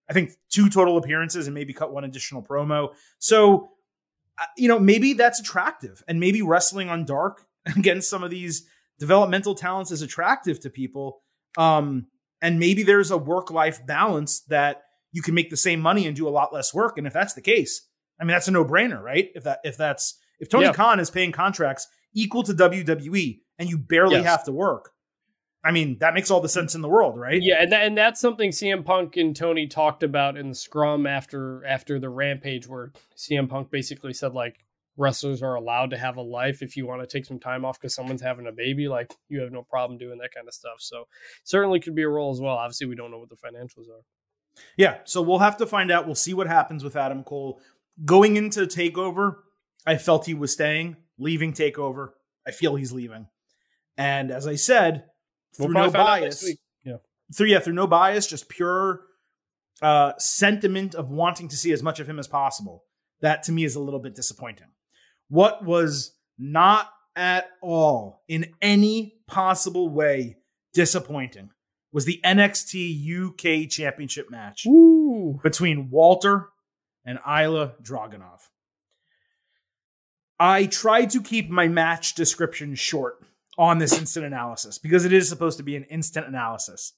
[0.09, 2.89] I think two total appearances and maybe cut one additional promo.
[3.19, 3.69] So
[4.39, 7.45] uh, you know maybe that's attractive, and maybe wrestling on dark
[7.77, 8.65] against some of these
[8.99, 11.21] developmental talents is attractive to people.
[11.57, 12.07] Um,
[12.41, 16.15] and maybe there's a work life balance that you can make the same money and
[16.15, 16.97] do a lot less work.
[16.97, 17.87] And if that's the case,
[18.19, 19.29] I mean, that's a no brainer, right?
[19.35, 20.73] If that, if that's, if Tony Yeah.
[20.73, 24.25] Khan is paying contracts equal to WWE and you barely Yes.
[24.25, 24.91] have to work,
[25.63, 27.41] I mean, that makes all the sense in the world, right?
[27.41, 31.07] Yeah, and that, and that's something CM Punk and Tony talked about in the scrum
[31.07, 34.65] after after the Rampage, where CM Punk basically said like
[34.97, 37.79] wrestlers are allowed to have a life if you want to take some time off
[37.79, 38.87] because someone's having a baby.
[38.87, 40.79] Like you have no problem doing that kind of stuff.
[40.79, 41.07] So
[41.43, 42.57] certainly could be a role as well.
[42.57, 44.03] Obviously, we don't know what the financials are.
[44.77, 46.05] Yeah, so we'll have to find out.
[46.05, 47.59] We'll see what happens with Adam Cole.
[48.05, 49.35] Going into Takeover,
[49.85, 50.97] I felt he was staying.
[51.17, 52.09] Leaving Takeover,
[52.45, 53.27] I feel he's leaving.
[53.97, 55.05] And as I said,
[55.57, 56.57] We'll through no probably find out next bias.
[56.83, 56.97] Yeah.
[57.35, 59.01] through yeah, through no bias, just pure
[59.81, 62.83] uh, sentiment of wanting to see as much of him as possible.
[63.21, 64.67] That to me is a little bit disappointing.
[65.29, 70.37] What was not at all in any possible way
[70.73, 71.51] disappointing
[71.91, 75.39] was the NXT UK Championship match Ooh.
[75.43, 76.49] between Walter
[77.05, 78.41] and Ilja Dragunov.
[80.39, 83.23] I tried to keep my match description short
[83.57, 86.93] on this instant analysis because it is supposed to be an instant analysis.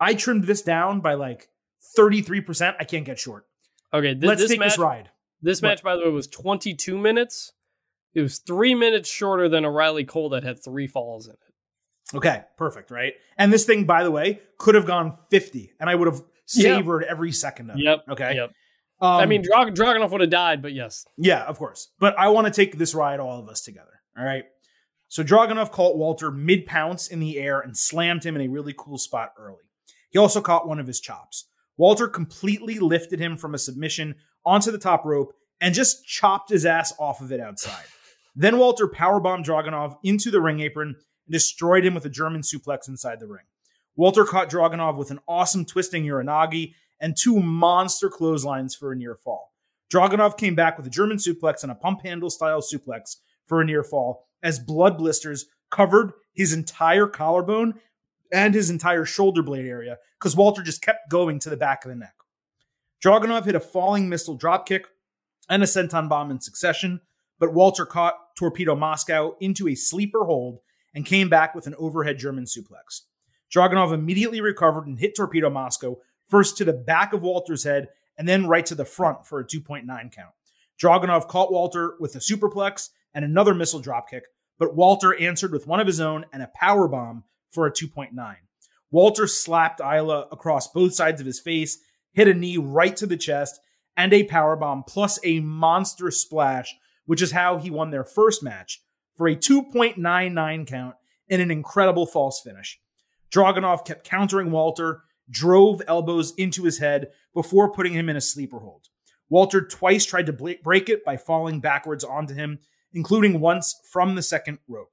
[0.00, 1.48] I trimmed this down by like
[1.96, 2.74] 33%.
[2.78, 3.46] I can't get short.
[3.94, 4.70] Okay, th- Let's this take match.
[4.70, 5.10] this ride.
[5.42, 5.68] This What?
[5.68, 7.52] match, by the way, was 22 minutes.
[8.14, 12.16] It was three minutes shorter than O'Reilly Cole that had three falls in it.
[12.16, 13.14] Okay, perfect, right?
[13.36, 17.04] And this thing, by the way, could have gone 50 and I would have savored
[17.04, 17.82] every second of it.
[17.82, 18.04] Yep.
[18.10, 18.34] Okay.
[18.36, 18.50] Yep.
[19.00, 21.04] Um, I mean, Drag- Dragunov would have died, but yes.
[21.18, 21.90] Yeah, of course.
[21.98, 24.00] But I want to take this ride, all of us together.
[24.16, 24.44] All right.
[25.08, 28.74] So Dragunov caught Walter mid pounce in the air and slammed him in a really
[28.76, 29.62] cool spot early.
[30.10, 31.48] He also caught one of his chops.
[31.76, 36.66] Walter completely lifted him from a submission onto the top rope and just chopped his
[36.66, 37.84] ass off of it outside.
[38.38, 42.86] Then Walter powerbombed Dragunov into the ring apron and destroyed him with a German suplex
[42.86, 43.46] inside the ring.
[43.96, 49.14] Walter caught Dragunov with an awesome twisting uranage and two monster clotheslines for a near
[49.14, 49.54] fall.
[49.90, 53.16] Dragunov came back with a German suplex and a pump handle style suplex
[53.46, 57.74] for a near fall as blood blisters covered his entire collarbone
[58.32, 61.88] and his entire shoulder blade area because Walter just kept going to the back of
[61.88, 62.14] the neck.
[63.04, 64.84] Dragunov hit a falling missile dropkick
[65.48, 67.00] and a senton bomb in succession,
[67.40, 70.60] but Walter caught Torpedo Moscow into a sleeper hold
[70.94, 73.00] and came back with an overhead German suplex.
[73.52, 75.96] Dragunov immediately recovered and hit Torpedo Moscow
[76.28, 79.44] first to the back of Walter's head and then right to the front for a
[79.44, 80.34] 2.9 count.
[80.80, 84.20] Dragunov caught Walter with a superplex and another missile dropkick,
[84.58, 88.36] but Walter answered with one of his own and a power bomb for a 2.9.
[88.90, 91.78] Walter slapped Ilja across both sides of his face,
[92.12, 93.60] hit a knee right to the chest,
[93.96, 96.74] and a power bomb plus a monster splash,
[97.06, 98.82] which is how he won their first match
[99.16, 100.94] for a 2.99 count
[101.28, 102.78] in an incredible false finish.
[103.30, 108.60] Dragunov kept countering Walter, drove elbows into his head before putting him in a sleeper
[108.60, 108.86] hold.
[109.28, 112.60] Walter twice tried to break it by falling backwards onto him,
[112.96, 114.90] including once from the second rope.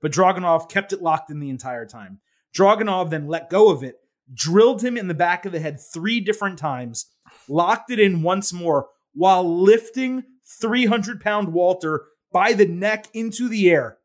[0.00, 2.20] But Dragunov kept it locked in the entire time.
[2.54, 3.96] Dragunov then let go of it,
[4.32, 7.06] drilled him in the back of the head three different times,
[7.48, 10.22] locked it in once more while lifting
[10.60, 13.96] 300 pound Walter by the neck into the air.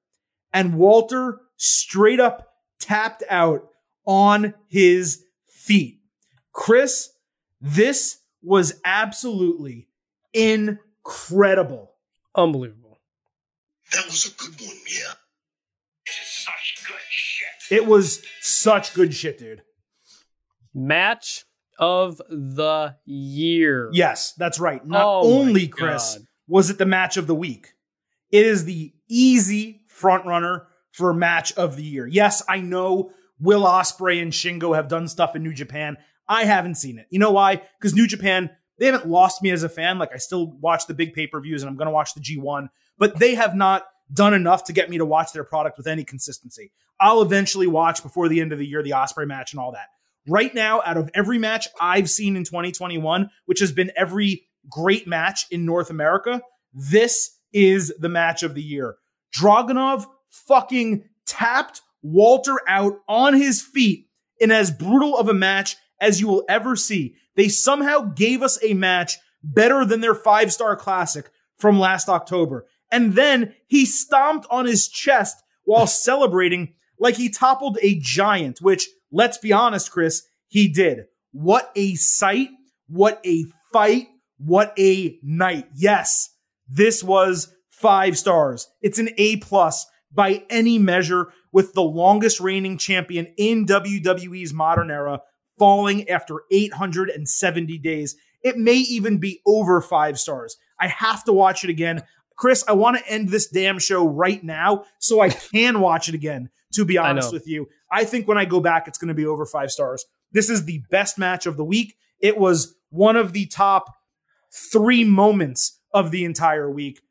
[0.53, 3.67] And Walter straight up tapped out
[4.05, 5.99] on his feet.
[6.53, 7.11] Chris,
[7.59, 9.87] this was absolutely
[10.33, 11.91] incredible.
[12.35, 12.82] Unbelievable.
[13.93, 15.13] That was a good one, yeah.
[16.05, 17.77] Such good shit.
[17.77, 19.61] It was such good shit, dude.
[20.73, 21.45] Match
[21.79, 23.89] of the year.
[23.93, 24.85] Yes, that's right.
[24.85, 26.27] Not Oh only, Chris, God.
[26.47, 27.73] was it the match of the week,
[28.31, 32.07] it is the easy front runner for match of the year.
[32.07, 35.97] Yes, I know Will Ospreay and Shingo have done stuff in New Japan.
[36.27, 37.07] I haven't seen it.
[37.09, 37.61] You know why?
[37.79, 39.97] Because New Japan, they haven't lost me as a fan.
[39.99, 43.19] Like I still watch the big pay-per-views and I'm going to watch the G1, but
[43.19, 46.71] they have not done enough to get me to watch their product with any consistency.
[46.99, 49.87] I'll eventually watch before the end of the year the Ospreay match and all that.
[50.27, 55.07] Right now, out of every match I've seen in 2021, which has been every great
[55.07, 56.41] match in North America,
[56.73, 58.95] this is the match of the year.
[59.37, 64.07] Dragunov fucking tapped Walter out on his feet
[64.39, 67.15] in as brutal of a match as you will ever see.
[67.35, 72.65] They somehow gave us a match better than their five star classic from last October.
[72.93, 78.87] And then he stomped on his chest while celebrating like he toppled a giant, which,
[79.11, 81.05] let's be honest, Chris, he did.
[81.31, 82.49] What a sight.
[82.87, 84.09] What a fight.
[84.37, 85.65] What a night.
[85.75, 86.29] Yes,
[86.69, 88.67] this was five stars.
[88.83, 94.91] It's an A plus by any measure with the longest reigning champion in WWE's modern
[94.91, 95.21] era
[95.57, 98.15] falling after 870 days.
[98.43, 100.57] It may even be over five stars.
[100.79, 102.03] I have to watch it again.
[102.35, 106.15] Chris, I want to end this damn show right now so I can watch it
[106.15, 107.67] again, to be honest with you.
[107.91, 110.05] I think when I go back, it's going to be over five stars.
[110.31, 111.95] This is the best match of the week.
[112.19, 113.95] It was one of the top
[114.71, 117.01] three moments of the entire week.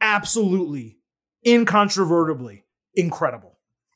[0.00, 0.98] Absolutely,
[1.46, 3.47] incontrovertibly incredible.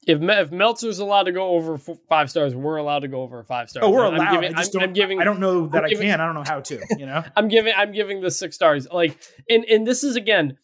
[0.06, 3.70] If if Meltzer's allowed to go over five stars, we're allowed to go over five
[3.70, 3.84] stars.
[3.86, 4.20] Oh, we're allowed.
[4.20, 5.20] I'm giving, I just I'm, don't, I'm giving.
[5.20, 6.20] I don't know that giving, I can.
[6.20, 6.80] I don't know how to.
[6.98, 7.22] You know.
[7.36, 7.72] I'm giving.
[7.76, 8.88] I'm giving the six stars.
[8.90, 9.16] Like,
[9.48, 10.58] and and this is again.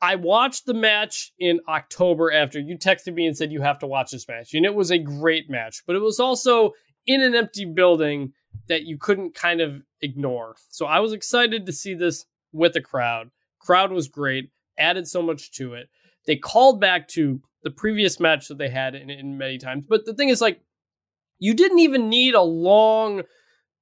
[0.00, 3.86] I watched the match in October after you texted me and said you have to
[3.86, 5.84] watch this match, and it was a great match.
[5.86, 6.72] But it was also
[7.06, 8.32] in an empty building
[8.66, 10.56] that you couldn't kind of ignore.
[10.68, 13.30] So I was excited to see this with a crowd.
[13.60, 14.50] Crowd was great.
[14.78, 15.88] Added so much to it.
[16.26, 19.86] They called back to the previous match that they had in, in many times.
[19.88, 20.60] But the thing is, like,
[21.38, 23.22] you didn't even need a long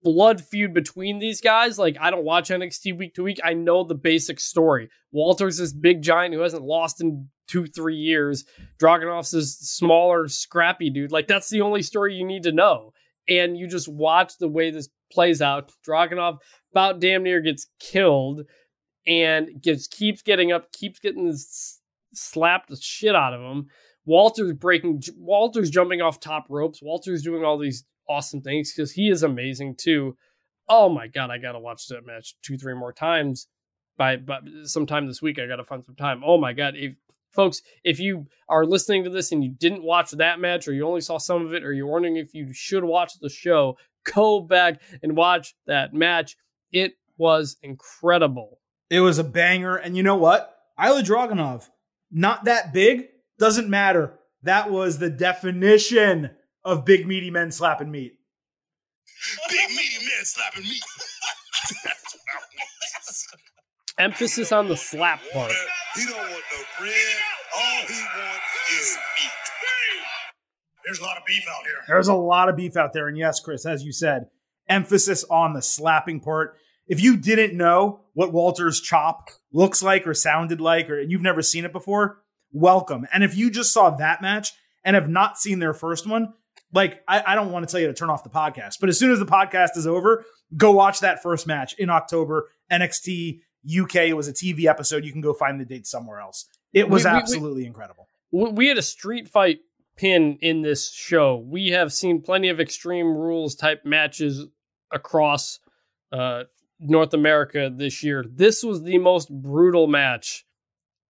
[0.02, 1.78] blood feud between these guys.
[1.78, 3.38] Like, I don't watch NXT week to week.
[3.44, 4.88] I know the basic story.
[5.12, 8.44] Walter's this big giant who hasn't lost in two, three years.
[8.80, 11.12] Dragunov's this smaller, scrappy dude.
[11.12, 12.92] Like, that's the only story you need to know.
[13.28, 15.70] And you just watch the way this plays out.
[15.86, 16.38] Dragunov
[16.72, 18.42] about damn near gets killed
[19.06, 21.79] and gets keeps getting up, keeps getting this
[22.14, 23.68] slapped the shit out of him.
[24.04, 26.82] Walter's breaking, Walter's jumping off top ropes.
[26.82, 30.16] Walter's doing all these awesome things because he is amazing too.
[30.68, 33.46] Oh my god, I gotta watch that match two, three more times.
[33.96, 36.22] By, by sometime this week, I gotta find some time.
[36.24, 36.94] Oh my god, if
[37.30, 40.86] folks, if you are listening to this and you didn't watch that match, or you
[40.86, 43.76] only saw some of it, or you're wondering if you should watch the show,
[44.14, 46.36] go back and watch that match.
[46.72, 48.58] It was incredible.
[48.88, 50.56] It was a banger, and you know what?
[50.78, 51.68] Ilja Dragunov
[52.10, 53.06] not that big,
[53.38, 54.18] doesn't matter.
[54.42, 56.30] That was the definition
[56.64, 58.14] of big meaty men slapping meat.
[59.48, 60.82] Big meaty men slapping meat.
[63.98, 65.52] Emphasis on the slap part.
[65.94, 66.92] He don't want no bread.
[67.54, 69.30] All he wants is meat.
[70.84, 71.74] There's a lot of beef out here.
[71.86, 73.08] There's a lot of beef out there.
[73.08, 74.26] And yes, Chris, as you said,
[74.68, 76.56] emphasis on the slapping part.
[76.90, 81.40] If you didn't know what Walter's chop looks like or sounded like, or you've never
[81.40, 83.06] seen it before, welcome.
[83.14, 86.34] And if you just saw that match and have not seen their first one,
[86.74, 88.98] like I, I don't want to tell you to turn off the podcast, but as
[88.98, 90.24] soon as the podcast is over,
[90.56, 92.48] go watch that first match in October.
[92.72, 93.38] NXT
[93.80, 93.94] UK.
[93.96, 95.04] It was a TV episode.
[95.04, 96.46] You can go find the date somewhere else.
[96.72, 98.08] It was we, absolutely we, we, incredible.
[98.32, 99.60] We had a street fight
[99.96, 101.36] pin in this show.
[101.36, 104.44] We have seen plenty of extreme rules type matches
[104.90, 105.60] across
[106.10, 106.44] uh,
[106.80, 108.24] North America this year.
[108.28, 110.44] This was the most brutal match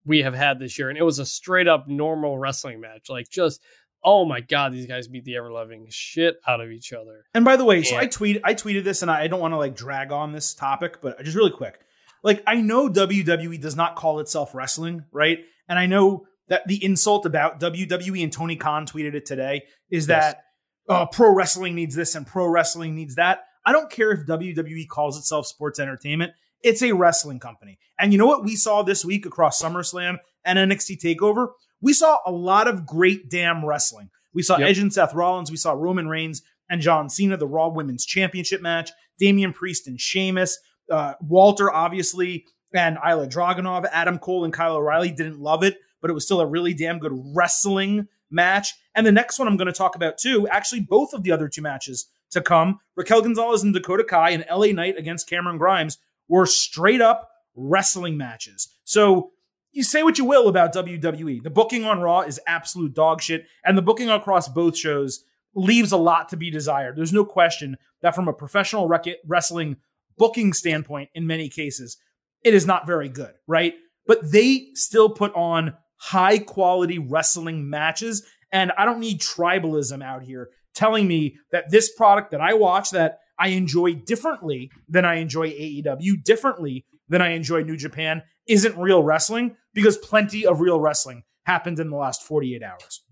[0.04, 3.08] we have had this year, and it was a straight up normal wrestling match.
[3.08, 3.60] Like just
[4.02, 7.24] oh my god, these guys beat the ever loving shit out of each other.
[7.34, 9.52] And by the way, and, so I tweet I tweeted this, and I don't want
[9.52, 11.80] to like drag on this topic, but just really quick,
[12.22, 15.40] like I know WWE does not call itself wrestling, right?
[15.68, 20.08] And I know that the insult about WWE and Tony Khan tweeted it today is
[20.08, 20.34] yes.
[20.34, 20.44] that
[20.92, 23.44] uh, pro wrestling needs this and pro wrestling needs that.
[23.64, 26.32] I don't care if WWE calls itself sports entertainment.
[26.62, 27.78] It's a wrestling company.
[27.98, 31.48] And you know what we saw this week across SummerSlam and NXT TakeOver?
[31.80, 34.10] We saw a lot of great damn wrestling.
[34.34, 34.68] We saw yep.
[34.68, 35.50] Edge and Seth Rollins.
[35.50, 38.90] We saw Roman Reigns and John Cena, the Raw Women's Championship match.
[39.18, 40.58] Damian Priest and Sheamus.
[40.90, 43.88] Uh, Walter, obviously, and Ilja Dragunov.
[43.92, 46.98] Adam Cole and Kyle O'Reilly didn't love it, but it was still a really damn
[46.98, 48.74] good wrestling match.
[48.94, 51.48] And the next one I'm going to talk about too, actually, both of the other
[51.48, 52.80] two matches to come.
[52.96, 58.16] Raquel Gonzalez and Dakota Kai and LA Knight against Cameron Grimes were straight up wrestling
[58.16, 58.68] matches.
[58.84, 59.32] So
[59.72, 61.42] you say what you will about WWE.
[61.42, 65.92] The booking on Raw is absolute dog shit, and the booking across both shows leaves
[65.92, 66.96] a lot to be desired.
[66.96, 69.76] There's no question that from a professional rec- wrestling
[70.16, 71.96] booking standpoint, in many cases,
[72.44, 73.74] it is not very good, right?
[74.06, 78.24] But they still put on high quality wrestling matches.
[78.52, 82.90] And I don't need tribalism out here telling me that this product that I watch
[82.90, 88.76] that I enjoy differently than I enjoy AEW, differently than I enjoy New Japan, isn't
[88.76, 93.02] real wrestling because plenty of real wrestling happened in the last 48 hours.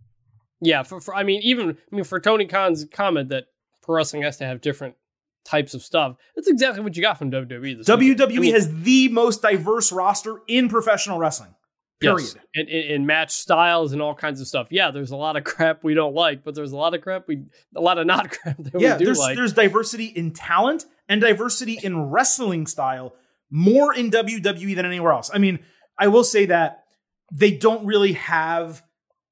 [0.60, 3.44] Yeah, for, for I mean, even I mean for Tony Khan's comment that
[3.82, 4.96] pro wrestling has to have different
[5.44, 6.16] types of stuff.
[6.36, 7.84] That's exactly what you got from WWE.
[7.84, 11.54] WWE I mean, has the most diverse roster in professional wrestling.
[12.00, 12.34] Period.
[12.54, 12.66] Yes.
[12.68, 14.68] In, match styles and all kinds of stuff.
[14.70, 17.26] Yeah, there's a lot of crap we don't like, but there's a lot of crap
[17.26, 17.44] we,
[17.74, 19.36] a lot of not crap that yeah, we do there's, like.
[19.36, 23.14] There's diversity in talent and diversity in wrestling style
[23.50, 25.30] more in WWE than anywhere else.
[25.32, 25.58] I mean,
[25.98, 26.84] I will say that
[27.32, 28.82] they don't really have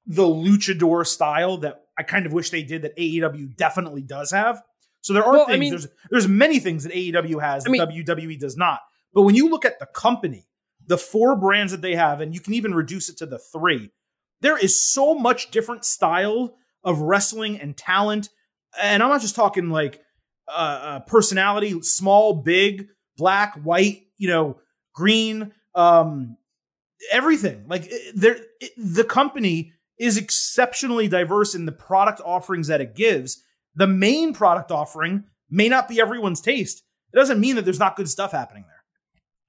[0.05, 4.61] the luchador style that I kind of wish they did that AEW definitely does have.
[5.01, 7.69] So there are Well, I things mean- there's there's many things that AEW has that
[7.69, 8.81] I mean- WWE does not.
[9.13, 10.46] But when you look at the company,
[10.87, 13.91] the four brands that they have, and you can even reduce it to the three,
[14.41, 18.29] there is so much different style of wrestling and talent.
[18.81, 20.01] And I'm not just talking like
[20.47, 24.59] uh, uh, personality, small, big, black, white, you know,
[24.93, 26.37] green, um,
[27.11, 27.65] everything.
[27.67, 28.37] Like there,
[28.77, 33.43] the company is exceptionally diverse in the product offerings that it gives.
[33.75, 36.83] The main product offering may not be everyone's taste.
[37.13, 38.76] It doesn't mean that there's not good stuff happening there.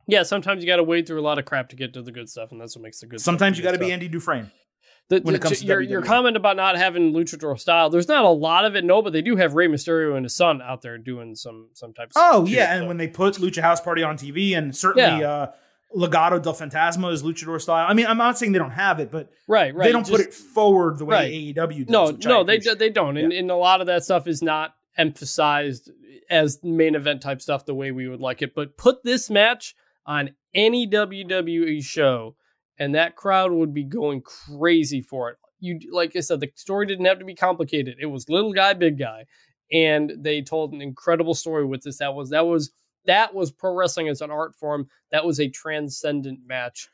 [0.09, 2.11] Yeah, sometimes you got to wade through a lot of crap to get to the
[2.11, 3.21] good stuff, and that's what makes the good.
[3.21, 3.93] Sometimes you got to be.
[3.93, 4.51] Andy Dufresne.
[5.11, 5.89] The, when it comes to your, WWE.
[5.91, 9.13] your comment about not having luchador style, there's not a lot of it, no, but
[9.15, 12.13] they do have Rey Mysterio and his son out there doing some some type of
[12.17, 15.31] Oh yeah, and so- when they put Lucha House Party on TV, and certainly Yeah.
[15.31, 15.53] uh,
[15.97, 17.87] Legado del Fantasma is luchador style.
[17.89, 20.21] I mean, I'm not saying they don't have it, but right, right, they don't put
[20.21, 21.33] it forward the way Right.
[21.57, 21.89] AEW does.
[21.89, 22.79] No, no, they appreciate.
[22.79, 25.91] they don't, and, and a lot of that stuff is not emphasized
[26.29, 28.55] as main event type stuff the way we would like it.
[28.55, 29.75] But put this match
[30.09, 32.35] on any WWE show,
[32.79, 35.37] and that crowd would be going crazy for it.
[35.61, 37.99] You like I said, the story didn't have to be complicated.
[38.01, 39.27] It was little guy, big guy,
[39.71, 41.99] and they told an incredible story with this.
[41.99, 42.71] That was that was
[43.05, 44.89] that was pro wrestling as an art form.
[45.13, 46.89] That was a transcendent match,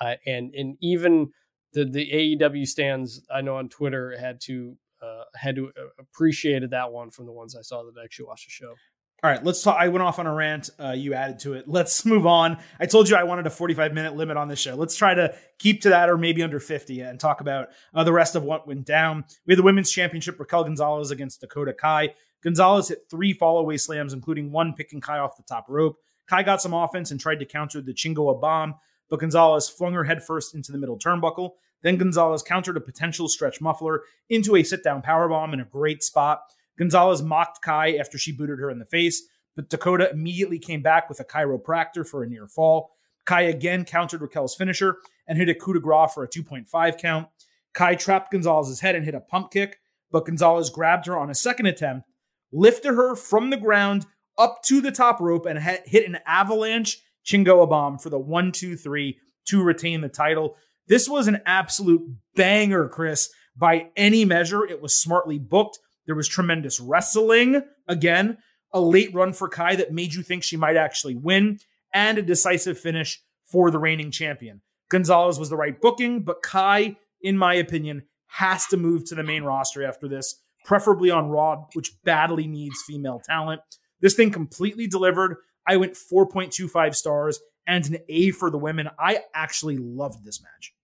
[0.00, 1.30] uh, and and even
[1.74, 6.70] the the AEW stands I know on Twitter had to uh, had to uh, appreciated
[6.70, 8.74] that one from the ones I saw that actually watched the show.
[9.22, 9.78] All right, let's talk.
[9.80, 10.68] I went off on a rant.
[10.78, 11.66] Uh, you added to it.
[11.66, 12.58] Let's move on.
[12.78, 14.74] I told you I wanted a 45 minute limit on this show.
[14.74, 18.12] Let's try to keep to that or maybe under 50 and talk about uh, the
[18.12, 19.24] rest of what went down.
[19.46, 22.14] We had the women's championship, Raquel Gonzalez against Dakota Kai.
[22.42, 25.96] Gonzalez hit three fall away slams, including one picking Kai off the top rope.
[26.26, 28.74] Kai got some offense and tried to counter the Chingona bomb,
[29.08, 31.52] but Gonzalez flung her headfirst into the middle turnbuckle.
[31.82, 36.02] Then Gonzalez countered a potential stretch muffler into a sit down powerbomb in a great
[36.02, 36.42] spot.
[36.78, 39.22] Gonzalez mocked Kai after she booted her in the face,
[39.56, 42.90] but Dakota immediately came back with a Kairopractor for a near fall.
[43.24, 47.28] Kai again countered Raquel's finisher and hit a coup de grace for a 2.5 count.
[47.72, 49.78] Kai trapped Gonzalez's head and hit a pump kick,
[50.10, 52.08] but Gonzalez grabbed her on a second attempt,
[52.52, 54.06] lifted her from the ground
[54.36, 58.76] up to the top rope, and hit an avalanche Chingona bomb for the one, two,
[58.76, 60.56] three to retain the title.
[60.86, 62.02] This was an absolute
[62.34, 63.30] banger, Chris.
[63.56, 65.78] By any measure, it was smartly booked.
[66.06, 67.62] There was tremendous wrestling.
[67.88, 68.38] Again,
[68.72, 71.60] a late run for Kai that made you think she might actually win,
[71.92, 74.62] and a decisive finish for the reigning champion.
[74.90, 79.22] Gonzalez was the right booking, but Kai, in my opinion, has to move to the
[79.22, 83.60] main roster after this, preferably on Raw, which badly needs female talent.
[84.00, 85.36] This thing completely delivered.
[85.66, 88.90] I went 4.25 stars and an A for the women.
[88.98, 90.74] I actually loved this match.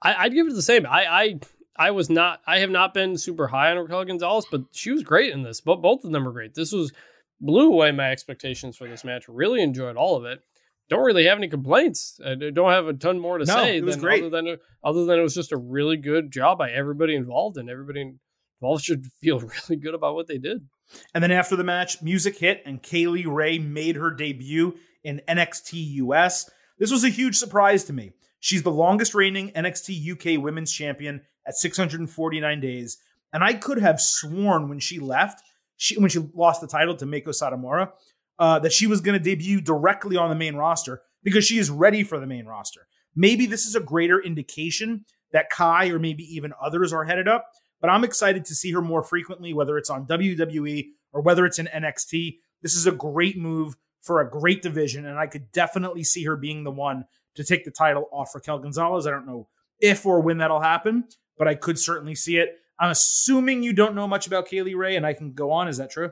[0.00, 0.86] I, I'd give it the same.
[0.86, 1.40] I, I
[1.76, 2.40] I was not.
[2.46, 5.60] I have not been super high on Raquel Gonzalez, but she was great in this.
[5.60, 6.54] But both of them were great.
[6.54, 6.92] This was
[7.40, 9.26] blew away my expectations for this match.
[9.28, 10.40] Really enjoyed all of it.
[10.88, 12.20] Don't really have any complaints.
[12.24, 14.22] I don't have a ton more to No, say it was than great.
[14.22, 17.70] other than other than it was just a really good job by everybody involved, and
[17.70, 18.12] everybody
[18.60, 20.66] involved should feel really good about what they did.
[21.14, 25.22] And then after the match, music hit and Kay Lee Ray made her debut in
[25.26, 26.50] NXT US.
[26.78, 28.12] This was a huge surprise to me.
[28.42, 32.98] She's the longest reigning NXT UK women's champion at 649 days.
[33.32, 35.44] And I could have sworn when she left,
[35.76, 37.92] she, when she lost the title to Meiko Satomura,
[38.40, 41.70] uh, that she was going to debut directly on the main roster because she is
[41.70, 42.88] ready for the main roster.
[43.14, 47.46] Maybe this is a greater indication that Kai or maybe even others are headed up,
[47.80, 51.60] but I'm excited to see her more frequently, whether it's on WWE or whether it's
[51.60, 52.38] in NXT.
[52.60, 56.34] This is a great move for a great division, and I could definitely see her
[56.34, 57.04] being the one
[57.34, 59.06] to take the title off Raquel Gonzalez.
[59.06, 59.48] I don't know
[59.80, 61.04] if or when that'll happen,
[61.38, 62.58] but I could certainly see it.
[62.78, 65.68] I'm assuming you don't know much about Kay Lee Ray, and I can go on.
[65.68, 66.10] Is that true?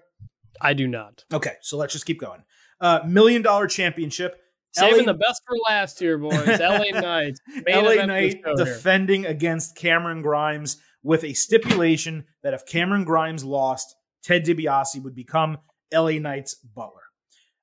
[0.61, 1.25] I do not.
[1.33, 2.43] Okay, so let's just keep going.
[2.81, 4.41] Uh, million dollar championship.
[4.73, 6.47] Saving LA the best for last here, boys.
[6.47, 7.39] LA Knight.
[7.68, 8.64] LA Knight show here.
[8.64, 15.14] defending against Cameron Grimes with a stipulation that if Cameron Grimes lost, Ted DiBiase would
[15.14, 15.59] become
[15.93, 17.03] LA Knight's butler.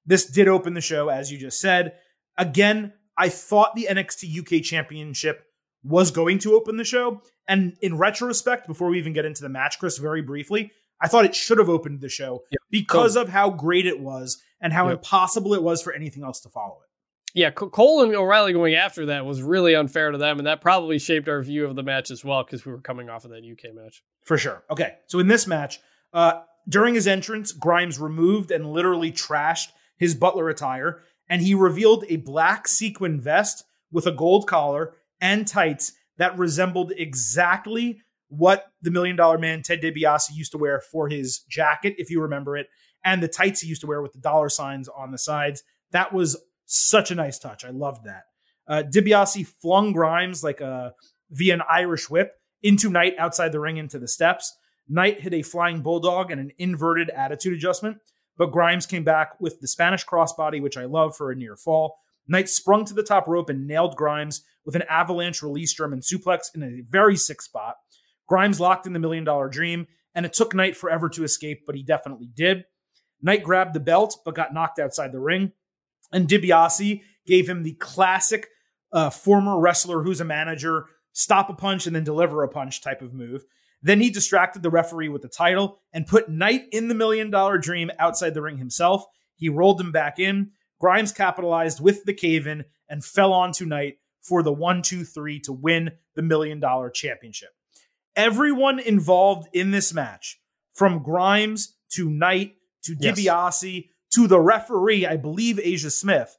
[0.05, 1.93] This did open the show, as you just said.
[2.37, 5.43] Again, I thought the NXT UK Championship
[5.83, 7.21] was going to open the show.
[7.47, 11.25] And in retrospect, before we even get into the match, Chris, very briefly, I thought
[11.25, 12.59] it should have opened the show Yep.
[12.71, 14.97] because of how great it was and how Yep.
[14.97, 16.89] impossible it was for anything else to follow it.
[17.39, 20.97] Yeah, Cole and O'Reilly going after that was really unfair to them, and that probably
[20.97, 23.43] shaped our view of the match as well because we were coming off of that
[23.43, 24.01] UK match.
[24.25, 24.63] For sure.
[24.71, 24.95] Okay.
[25.05, 25.79] So in this match,
[26.13, 32.05] uh, during his entrance, Grimes removed and literally trashed his butler attire, and he revealed
[32.09, 38.91] a black sequin vest with a gold collar and tights that resembled exactly what the
[38.91, 42.67] Million Dollar Man Ted DiBiase used to wear for his jacket, if you remember it,
[43.03, 45.63] and the tights he used to wear with the dollar signs on the sides.
[45.91, 47.63] That was such a nice touch.
[47.63, 48.23] I loved that.
[48.67, 50.93] Uh, DiBiase flung Grimes like a
[51.31, 54.53] via an Irish whip into Knight outside the ring into the steps.
[54.89, 57.97] Knight hit a flying bulldog and an inverted attitude adjustment,
[58.37, 61.99] but Grimes came back with the Spanish crossbody, which I love for a near fall.
[62.27, 66.53] Knight sprung to the top rope and nailed Grimes with an avalanche release German suplex
[66.53, 67.75] in a very sick spot.
[68.27, 71.75] Grimes locked in the million dollar dream, and it took Knight forever to escape, but
[71.75, 72.65] he definitely did.
[73.21, 75.53] Knight grabbed the belt, but got knocked outside the ring.
[76.11, 78.47] And DiBiase gave him the classic
[78.91, 80.85] uh, former wrestler who's a manager
[81.17, 83.43] stop a punch and then deliver a punch type of move.
[83.81, 87.57] Then he distracted the referee with the title and put Knight in the million dollar
[87.57, 89.05] dream outside the ring himself.
[89.35, 90.51] He rolled him back in.
[90.79, 95.39] Grimes capitalized with the cave in and fell onto Knight for the one, two, three
[95.41, 97.49] to win the million dollar championship.
[98.15, 100.39] Everyone involved in this match,
[100.73, 103.19] from Grimes to Knight to Yes.
[103.19, 106.37] DiBiase to the referee, I believe Aja Smith,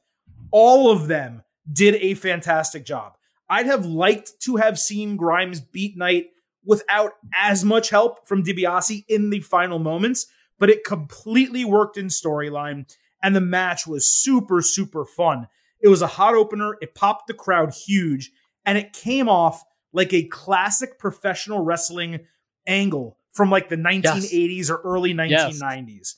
[0.51, 3.13] all of them did a fantastic job.
[3.49, 6.27] I'd have liked to have seen Grimes beat Knight
[6.69, 10.27] without as much help from DiBiase in the final moments,
[10.59, 12.85] but it completely worked in storyline,
[13.23, 15.47] and the match was super, super fun.
[15.81, 16.77] It was a hot opener.
[16.79, 18.31] It popped the crowd huge,
[18.67, 19.63] and it came off
[19.93, 22.19] like a classic professional wrestling
[22.67, 26.17] angle from like the 1980s or early 1990s.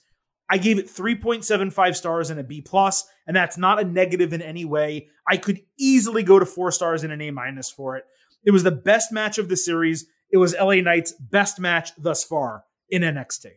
[0.49, 4.41] I gave it 3.75 stars and a B plus, and that's not a negative in
[4.41, 5.07] any way.
[5.25, 8.03] I could easily go to four stars and an A minus for it.
[8.43, 10.07] It was the best match of the series.
[10.31, 13.47] It was LA Knight's best match thus far in NXT.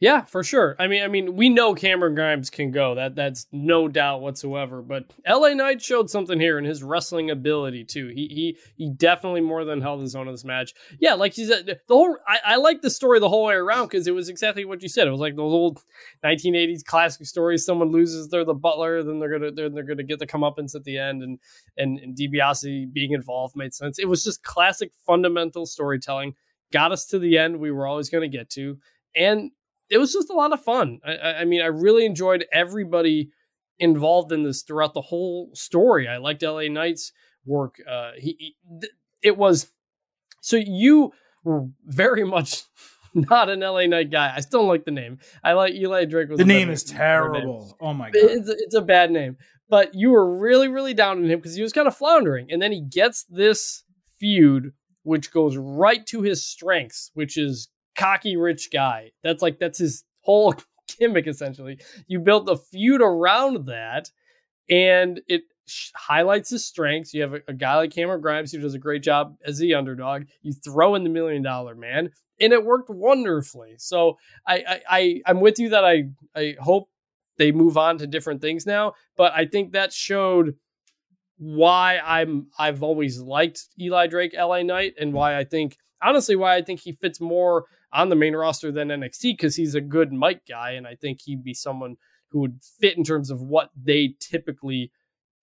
[0.00, 0.76] Yeah, for sure.
[0.78, 2.94] I mean, I mean, we know Cameron Grimes can go.
[2.94, 4.80] That that's no doubt whatsoever.
[4.80, 8.06] But LA Knight showed something here in his wrestling ability too.
[8.14, 10.72] He he he definitely more than held his own in this match.
[11.00, 13.86] Yeah, like he said, the whole I, I like the story the whole way around
[13.86, 15.08] because it was exactly what you said.
[15.08, 15.82] It was like those old
[16.24, 17.64] 1980s classic stories.
[17.64, 20.84] Someone loses, they're the butler, then they're gonna they're, they're gonna get the comeuppance at
[20.84, 21.40] the end, and
[21.76, 23.98] and and DiBiase being involved made sense.
[23.98, 26.34] It was just classic fundamental storytelling.
[26.72, 28.78] Got us to the end we were always going to get to,
[29.16, 29.50] and
[29.90, 31.00] it was just a lot of fun.
[31.04, 33.30] I, I mean, I really enjoyed everybody
[33.78, 36.08] involved in this throughout the whole story.
[36.08, 37.12] I liked LA Knight's
[37.46, 37.76] work.
[37.88, 39.70] Uh, he, he th- it was
[40.40, 41.12] so you
[41.44, 42.62] were very much
[43.14, 44.32] not an LA Knight guy.
[44.34, 45.18] I still don't like the name.
[45.42, 46.28] I like Eli Drake.
[46.28, 47.42] Was The name is better name.
[47.42, 47.76] terrible.
[47.80, 48.20] Oh my god.
[48.22, 49.36] It's, it's a bad name.
[49.70, 52.50] But you were really, really down on him because he was kind of floundering.
[52.50, 53.84] And then he gets this
[54.18, 54.72] feud,
[55.02, 57.68] which goes right to his strengths, which is
[57.98, 59.12] cocky rich guy.
[59.22, 60.54] That's like, that's his whole
[60.98, 61.80] gimmick, essentially.
[62.06, 64.10] You built a feud around that,
[64.70, 65.42] and it
[65.94, 67.12] highlights his strengths.
[67.12, 69.74] You have a, a guy like Cameron Grimes who does a great job as the
[69.74, 70.24] underdog.
[70.42, 73.74] You throw in the million dollar man, and it worked wonderfully.
[73.78, 76.88] So I, I, I I'm with you that I, I hope
[77.36, 78.94] they move on to different things now.
[79.16, 80.54] But I think that showed
[81.38, 86.56] why I'm I've always liked Eli Drake, LA Knight, and why I think honestly why
[86.56, 90.12] I think he fits more on the main roster than NXT because he's a good
[90.12, 91.96] mic guy, and I think he'd be someone
[92.30, 94.92] who would fit in terms of what they typically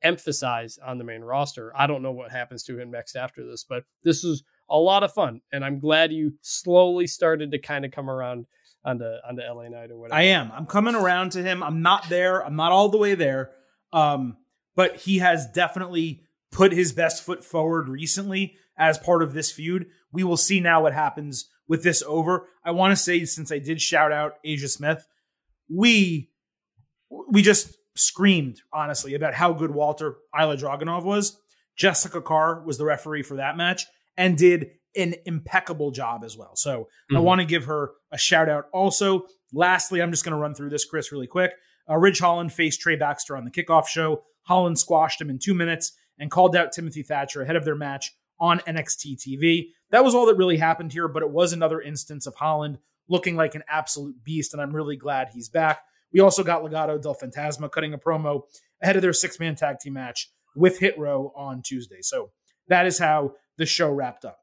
[0.03, 1.71] emphasize on the main roster.
[1.75, 5.03] I don't know what happens to him next after this, but this was a lot
[5.03, 8.45] of fun, and I'm glad you slowly started to kind of come around
[8.83, 10.19] onto onto LA Knight or whatever.
[10.19, 10.51] I am.
[10.51, 11.63] I'm coming around to him.
[11.63, 12.45] I'm not there.
[12.45, 13.51] I'm not all the way there.
[13.91, 14.37] Um,
[14.75, 16.21] but he has definitely
[16.51, 19.87] put his best foot forward recently as part of this feud.
[20.11, 22.47] We will see now what happens with this over.
[22.63, 25.05] I want to say, since I did shout out Aja Smith,
[25.69, 26.29] we
[27.31, 31.37] we just screamed honestly about how good Walter Ilja Dragunov was.
[31.77, 33.85] Jessica Carr was the referee for that match
[34.17, 36.55] and did an impeccable job as well.
[36.55, 37.23] So I Mhm.
[37.23, 38.65] want to give her a shout out.
[38.73, 41.53] Also, lastly, I'm just going to run through this, Chris, really quick.
[41.89, 44.23] Uh, Ridge Holland faced Trey Baxter on the kickoff show.
[44.43, 48.11] Holland squashed him in two minutes and called out Timothy Thatcher ahead of their match
[48.39, 49.73] on NXT TV.
[49.91, 53.35] That was all that really happened here, but it was another instance of Holland looking
[53.35, 55.83] like an absolute beast, and I'm really glad he's back.
[56.11, 58.43] We also got Legado del Fantasma cutting a promo
[58.81, 62.01] ahead of their six man tag team match with Hit Row on Tuesday.
[62.01, 62.31] So
[62.67, 64.39] that is how the show wrapped up.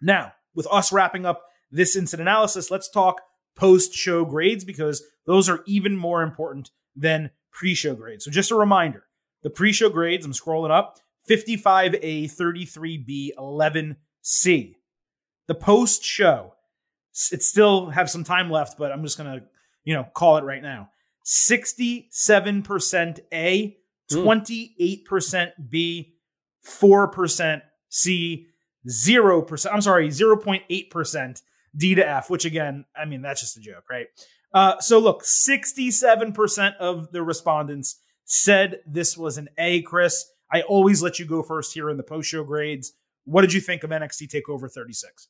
[0.00, 3.20] Now, with us wrapping up this instant analysis, let's talk
[3.54, 8.24] post show grades because those are even more important than pre show grades.
[8.24, 9.04] So, just a reminder
[9.42, 13.30] the pre show grades, I'm scrolling up 55A, 33B,
[14.24, 14.76] 11C.
[15.48, 16.54] The post show,
[17.30, 19.44] it still have some time left, but I'm just going to,
[19.84, 20.88] you know, call it right now
[21.24, 23.76] 67% A,
[24.10, 24.26] Hmm.
[24.26, 26.16] 28% B,
[26.66, 28.46] 4% C,
[28.88, 31.42] 0%, I'm sorry, 0.8%
[31.74, 34.08] D to F, which again, I mean, that's just a joke, right?
[34.52, 40.26] Uh, so look, 67% of the respondents said this was an A, Chris.
[40.52, 42.92] I always let you go first here in the post show grades.
[43.24, 45.28] What did you think of NXT Takeover 36?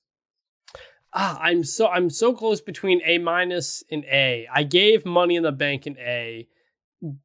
[1.15, 4.49] Ah, I'm so I'm so close between A minus and A.
[4.53, 6.49] I gave Money in the Bank an A.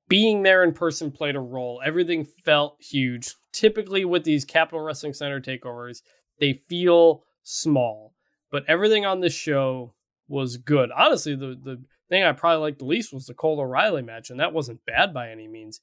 [0.09, 1.81] Being there in person played a role.
[1.85, 3.35] Everything felt huge.
[3.53, 6.01] Typically, with these Capitol Wrestling Center takeovers,
[6.39, 8.13] they feel small,
[8.51, 9.93] but everything on this show
[10.27, 10.89] was good.
[10.91, 14.39] Honestly, the the thing I probably liked the least was the Cole O'Reilly match, and
[14.39, 15.79] that wasn't bad by any means.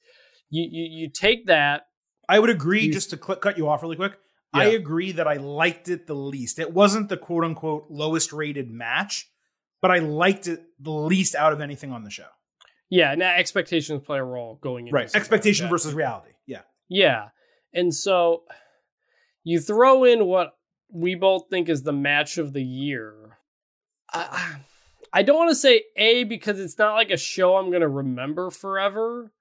[0.49, 1.87] You you, you take that.
[2.29, 2.81] I would agree.
[2.81, 4.13] You, just to cl- cut you off really quick,
[4.55, 4.61] yeah.
[4.61, 6.59] I agree that I liked it the least.
[6.59, 9.29] It wasn't the quote unquote lowest rated match,
[9.81, 12.27] but I liked it the least out of anything on the show.
[12.89, 15.13] Yeah, now expectations play a role going into right.
[15.15, 16.31] Expectation like versus reality.
[16.45, 17.29] Yeah, yeah,
[17.73, 18.43] and so
[19.43, 20.55] you throw in what
[20.91, 23.37] we both think is the match of the year.
[24.13, 24.57] I,
[25.11, 27.87] I don't want to say A because it's not like a show I'm going to
[27.87, 29.31] remember forever.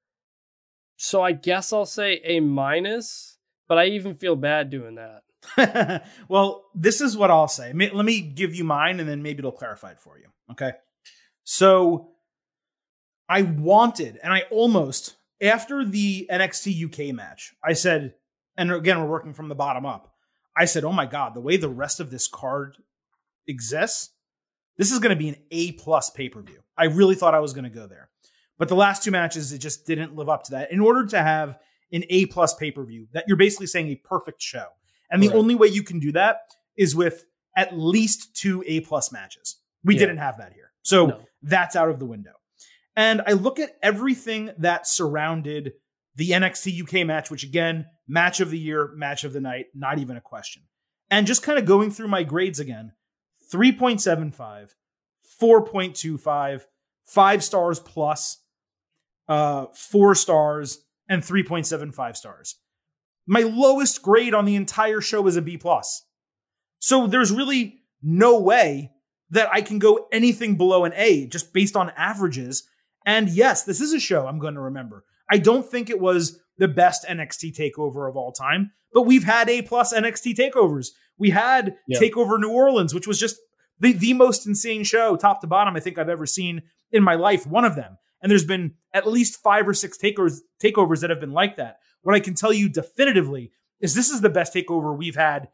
[0.96, 3.33] So I guess I'll say A minus,
[3.68, 6.04] but I even feel bad doing that.
[6.28, 7.72] well, this is what I'll say.
[7.72, 10.26] Let me give you mine and then maybe it'll clarify it for you.
[10.52, 10.72] Okay.
[11.44, 12.10] So
[13.28, 18.14] I wanted, and I almost, after the NXT UK match, I said,
[18.56, 20.14] and again, we're working from the bottom up.
[20.56, 22.76] I said, oh my God, the way the rest of this card
[23.48, 24.10] exists,
[24.76, 26.62] this is going to be an A plus pay per view.
[26.76, 28.08] I really thought I was going to go there.
[28.58, 30.70] But the last two matches, it just didn't live up to that.
[30.70, 31.58] In order to have
[31.92, 34.66] an A plus pay per view, that you're basically saying a perfect show.
[35.10, 35.36] And the right.
[35.36, 36.38] only way you can do that
[36.76, 37.24] is with
[37.56, 39.58] at least two A plus matches.
[39.84, 40.00] We yeah.
[40.00, 40.72] didn't have that here.
[40.82, 41.20] So no.
[41.42, 42.32] that's out of the window.
[42.96, 45.74] And I look at everything that surrounded
[46.16, 49.98] the NXT UK match, which again, match of the year, match of the night, not
[49.98, 50.62] even a question.
[51.10, 52.92] And just kind of going through my grades again
[53.52, 54.70] 3.75,
[55.40, 56.64] 4.25,
[57.04, 58.38] five stars plus,
[59.28, 62.56] uh, four stars, and 3.75 stars.
[63.26, 66.04] My lowest grade on the entire show is a B plus.
[66.78, 68.90] So there's really no way
[69.30, 72.64] that I can go anything below an A just based on averages.
[73.06, 75.04] And yes, this is a show I'm going to remember.
[75.30, 79.48] I don't think it was the best NXT takeover of all time, but we've had
[79.48, 80.88] A plus NXT takeovers.
[81.18, 81.98] We had yeah.
[81.98, 83.36] Takeover New Orleans, which was just
[83.80, 87.14] the, the most insane show, top to bottom, I think I've ever seen in my
[87.14, 87.46] life.
[87.46, 87.98] One of them.
[88.24, 91.76] And there's been at least five or six takeovers, takeovers that have been like that.
[92.00, 95.50] What I can tell you definitively is this is the best takeover we've had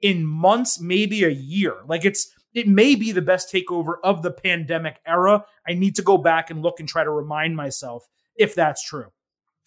[0.00, 1.76] in months, maybe a year.
[1.86, 5.44] Like it's, it may be the best takeover of the pandemic era.
[5.68, 9.12] I need to go back and look and try to remind myself if that's true.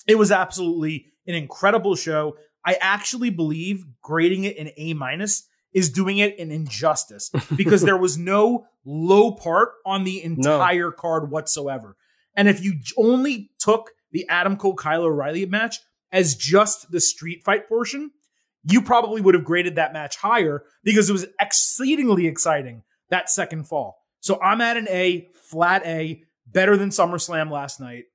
[0.06, 2.36] It was absolutely an incredible show.
[2.66, 7.96] I actually believe grading it an A minus is doing it an injustice because there
[7.96, 10.92] was no low part on the entire no.
[10.92, 11.96] card whatsoever.
[12.36, 15.80] And if you only took the Adam Cole Kyle O'Reilly match
[16.12, 18.12] as just the street fight portion,
[18.64, 23.68] you probably would have graded that match higher because it was exceedingly exciting that second
[23.68, 23.98] fall.
[24.22, 28.06] So I'm at an A, flat A, better than SummerSlam last night.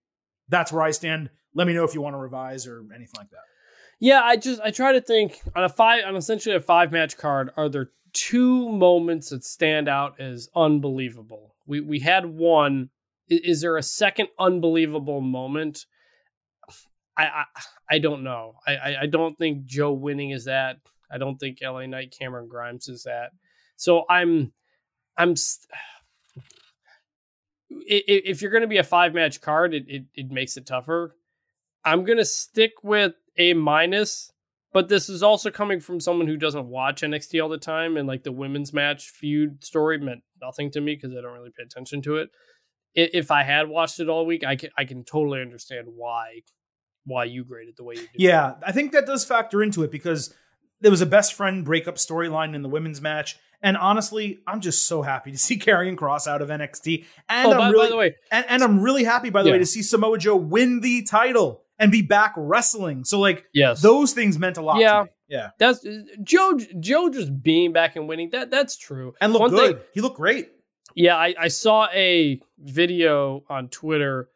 [0.49, 1.31] That's where I stand.
[1.55, 3.43] Let me know if you want to revise or anything like that.
[4.01, 7.17] Yeah, I just I try to think on a five on essentially a five match
[7.17, 7.51] card.
[7.57, 11.55] Are there two moments that stand out as unbelievable?
[11.67, 12.91] We we had one.
[13.29, 15.87] Is, there a second unbelievable moment?
[17.17, 17.45] I I,
[17.91, 18.55] I don't know.
[18.67, 20.79] I, I, I don't think Joe winning is that.
[21.11, 23.31] I don't think LA Knight Cameron Grimes is that.
[23.77, 24.53] So I'm
[25.17, 25.35] I'm.
[27.71, 31.15] If you're going to be a five match card, it, it, it makes it tougher.
[31.85, 34.33] I'm going to stick with a minus,
[34.73, 38.09] but this is also coming from someone who doesn't watch NXT all the time, and
[38.09, 41.63] like the women's match feud story meant nothing to me because I don't really pay
[41.63, 42.31] attention to it.
[42.95, 46.43] If I had watched it all week, I can I can totally understand why
[47.05, 48.11] why you graded the way you did.
[48.17, 50.35] Yeah, I think that does factor into it because
[50.81, 53.39] there was a best friend breakup storyline in the women's match.
[53.61, 57.05] And honestly, I'm just so happy to see Karrion Kross out of NXT.
[57.29, 59.49] And oh, I'm by, really, by the way, and, and, I'm really happy, by the
[59.49, 59.55] yeah.
[59.55, 63.05] way, to see Samoa Joe win the title and be back wrestling.
[63.05, 63.81] So like yes.
[63.81, 65.05] those things meant a lot yeah.
[65.29, 65.51] Yeah.
[65.59, 65.87] That's
[66.23, 68.31] Joe Joe just being back and winning.
[68.31, 69.15] That that's true.
[69.21, 69.77] And look One good.
[69.77, 70.51] Thing, he looked great.
[70.99, 74.31] Yeah, I, I saw a video on Twitter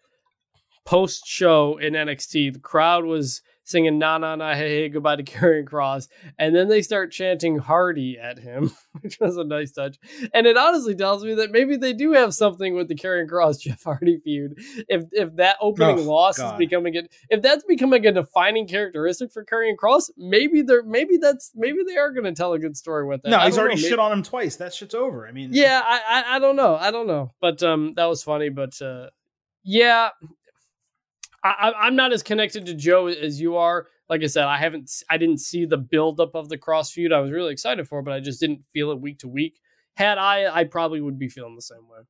[0.85, 2.53] post show in NXT.
[2.53, 6.09] The crowd was singing "Na Na Na Hey Hey Goodbye to Karrion Kross,
[6.39, 9.97] and then they start chanting "Hardy" at him, which was a nice touch.
[10.35, 13.61] And it honestly tells me that maybe they do have something with the Karrion Kross
[13.63, 14.55] Jeff Hardy feud.
[14.89, 16.55] If if that opening Oh, loss God.
[16.55, 21.17] is becoming a, if that's becoming a defining characteristic for Karrion Kross, maybe they're maybe
[21.17, 23.31] that's maybe they are going to tell a good story with that.
[23.31, 23.79] No, he's already know.
[23.81, 24.57] Maybe- shit on him twice.
[24.57, 25.27] That shit's over.
[25.27, 26.77] I mean, yeah, I, I I don't know.
[26.77, 27.31] I don't know.
[27.41, 29.07] But um that was funny, but uh
[29.65, 30.09] yeah.
[31.45, 33.87] I, I'm not as connected to Joe as you are.
[34.09, 37.13] Like I said, I haven't, I didn't see the buildup of the Kross feud.
[37.13, 39.61] I was really excited for, but I just didn't feel it week to week.
[39.95, 42.01] Had I, I probably would be feeling the same way.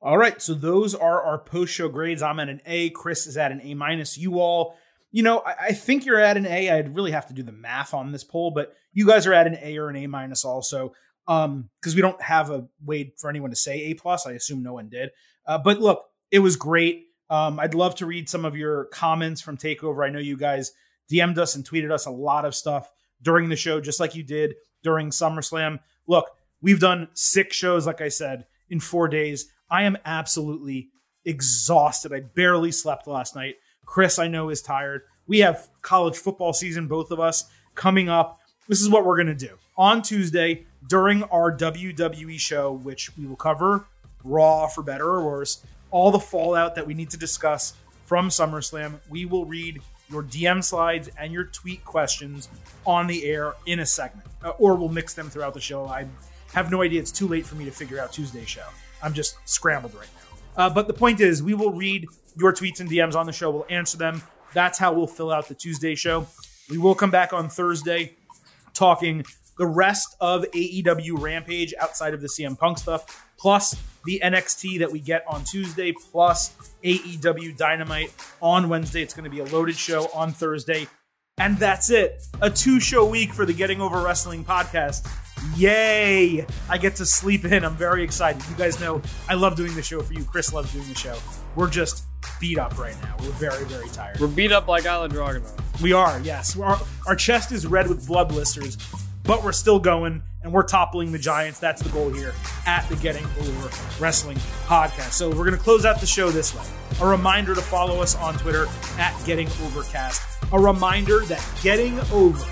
[0.00, 2.22] All right, so those are our post show grades.
[2.22, 2.90] I'm at an A.
[2.90, 4.16] Chris is at an A minus.
[4.16, 4.76] You all,
[5.10, 6.70] you know, I, I think you're at an A.
[6.70, 9.48] I'd really have to do the math on this poll, but you guys are at
[9.48, 10.92] an A or an A minus also,
[11.26, 14.26] um, because we don't have a way for anyone to say A plus.
[14.26, 15.10] I assume no one did.
[15.46, 17.07] Uh, but look, it was great.
[17.30, 20.06] Um, I'd love to read some of your comments from Takeover.
[20.06, 20.72] I know you guys
[21.10, 22.90] DM'd us and tweeted us a lot of stuff
[23.22, 25.80] during the show, just like you did during SummerSlam.
[26.06, 29.50] Look, we've done six shows, like I said, in four days.
[29.70, 30.88] I am absolutely
[31.24, 32.12] exhausted.
[32.12, 33.56] I barely slept last night.
[33.84, 35.02] Chris, I know, is tired.
[35.26, 38.38] We have college football season, both of us, coming up.
[38.68, 39.56] This is what we're going to do.
[39.76, 43.86] On Tuesday, during our WWE show, which we will cover
[44.24, 47.74] raw for better or worse, all the fallout that we need to discuss
[48.04, 49.80] from SummerSlam, we will read
[50.10, 52.48] your DM slides and your tweet questions
[52.86, 55.86] on the air in a segment, uh, or we'll mix them throughout the show.
[55.86, 56.06] I
[56.54, 57.00] have no idea.
[57.00, 58.66] It's too late for me to figure out Tuesday's show.
[59.02, 60.64] I'm just scrambled right now.
[60.64, 63.50] Uh, but the point is, we will read your tweets and DMs on the show.
[63.50, 64.22] We'll answer them.
[64.54, 66.26] That's how we'll fill out the Tuesday show.
[66.70, 68.16] We will come back on Thursday
[68.72, 69.24] talking
[69.58, 73.76] the rest of AEW Rampage outside of the CM Punk stuff, plus
[74.08, 79.02] the NXT that we get on Tuesday, plus AEW Dynamite on Wednesday.
[79.02, 80.86] It's going to be a loaded show on Thursday.
[81.36, 82.26] And that's it.
[82.40, 85.06] A two show week for the Getting Over Wrestling podcast.
[85.58, 86.46] Yay!
[86.70, 87.66] I get to sleep in.
[87.66, 88.42] I'm very excited.
[88.48, 90.24] You guys know I love doing the show for you.
[90.24, 91.18] Chris loves doing the show.
[91.54, 92.04] We're just
[92.40, 93.14] beat up right now.
[93.20, 94.18] We're very, very tired.
[94.20, 95.82] We're beat up like Ilja Dragunov.
[95.82, 96.58] We are, yes.
[96.58, 98.78] Our, our chest is red with blood blisters,
[99.28, 101.60] but we're still going and we're toppling the Giants.
[101.60, 102.32] That's the goal here
[102.66, 103.70] at the Getting Over
[104.00, 105.12] Wrestling podcast.
[105.12, 106.64] So we're going to close out the show this way.
[107.02, 108.66] A reminder to follow us on Twitter
[108.98, 110.22] at Getting Overcast.
[110.50, 112.42] A reminder that Getting Over,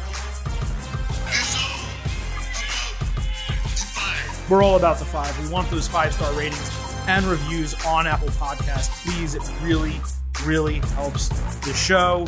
[4.51, 5.43] we're all about the five.
[5.43, 6.71] We want those five star ratings
[7.09, 9.03] and reviews on Apple Podcasts.
[9.03, 9.99] Please, it really,
[10.45, 11.29] really helps
[11.61, 12.27] the show.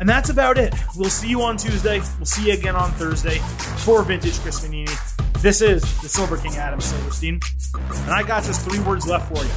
[0.00, 0.74] And that's about it.
[0.96, 2.00] We'll see you on Tuesday.
[2.18, 3.38] We'll see you again on Thursday
[3.78, 5.42] for Vintage Chris Vannini.
[5.42, 7.40] This is the Silver King Adam Silverstein.
[7.74, 9.50] And I got just three words left for you.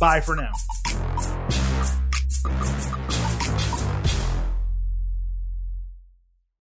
[0.00, 1.61] Bye for now.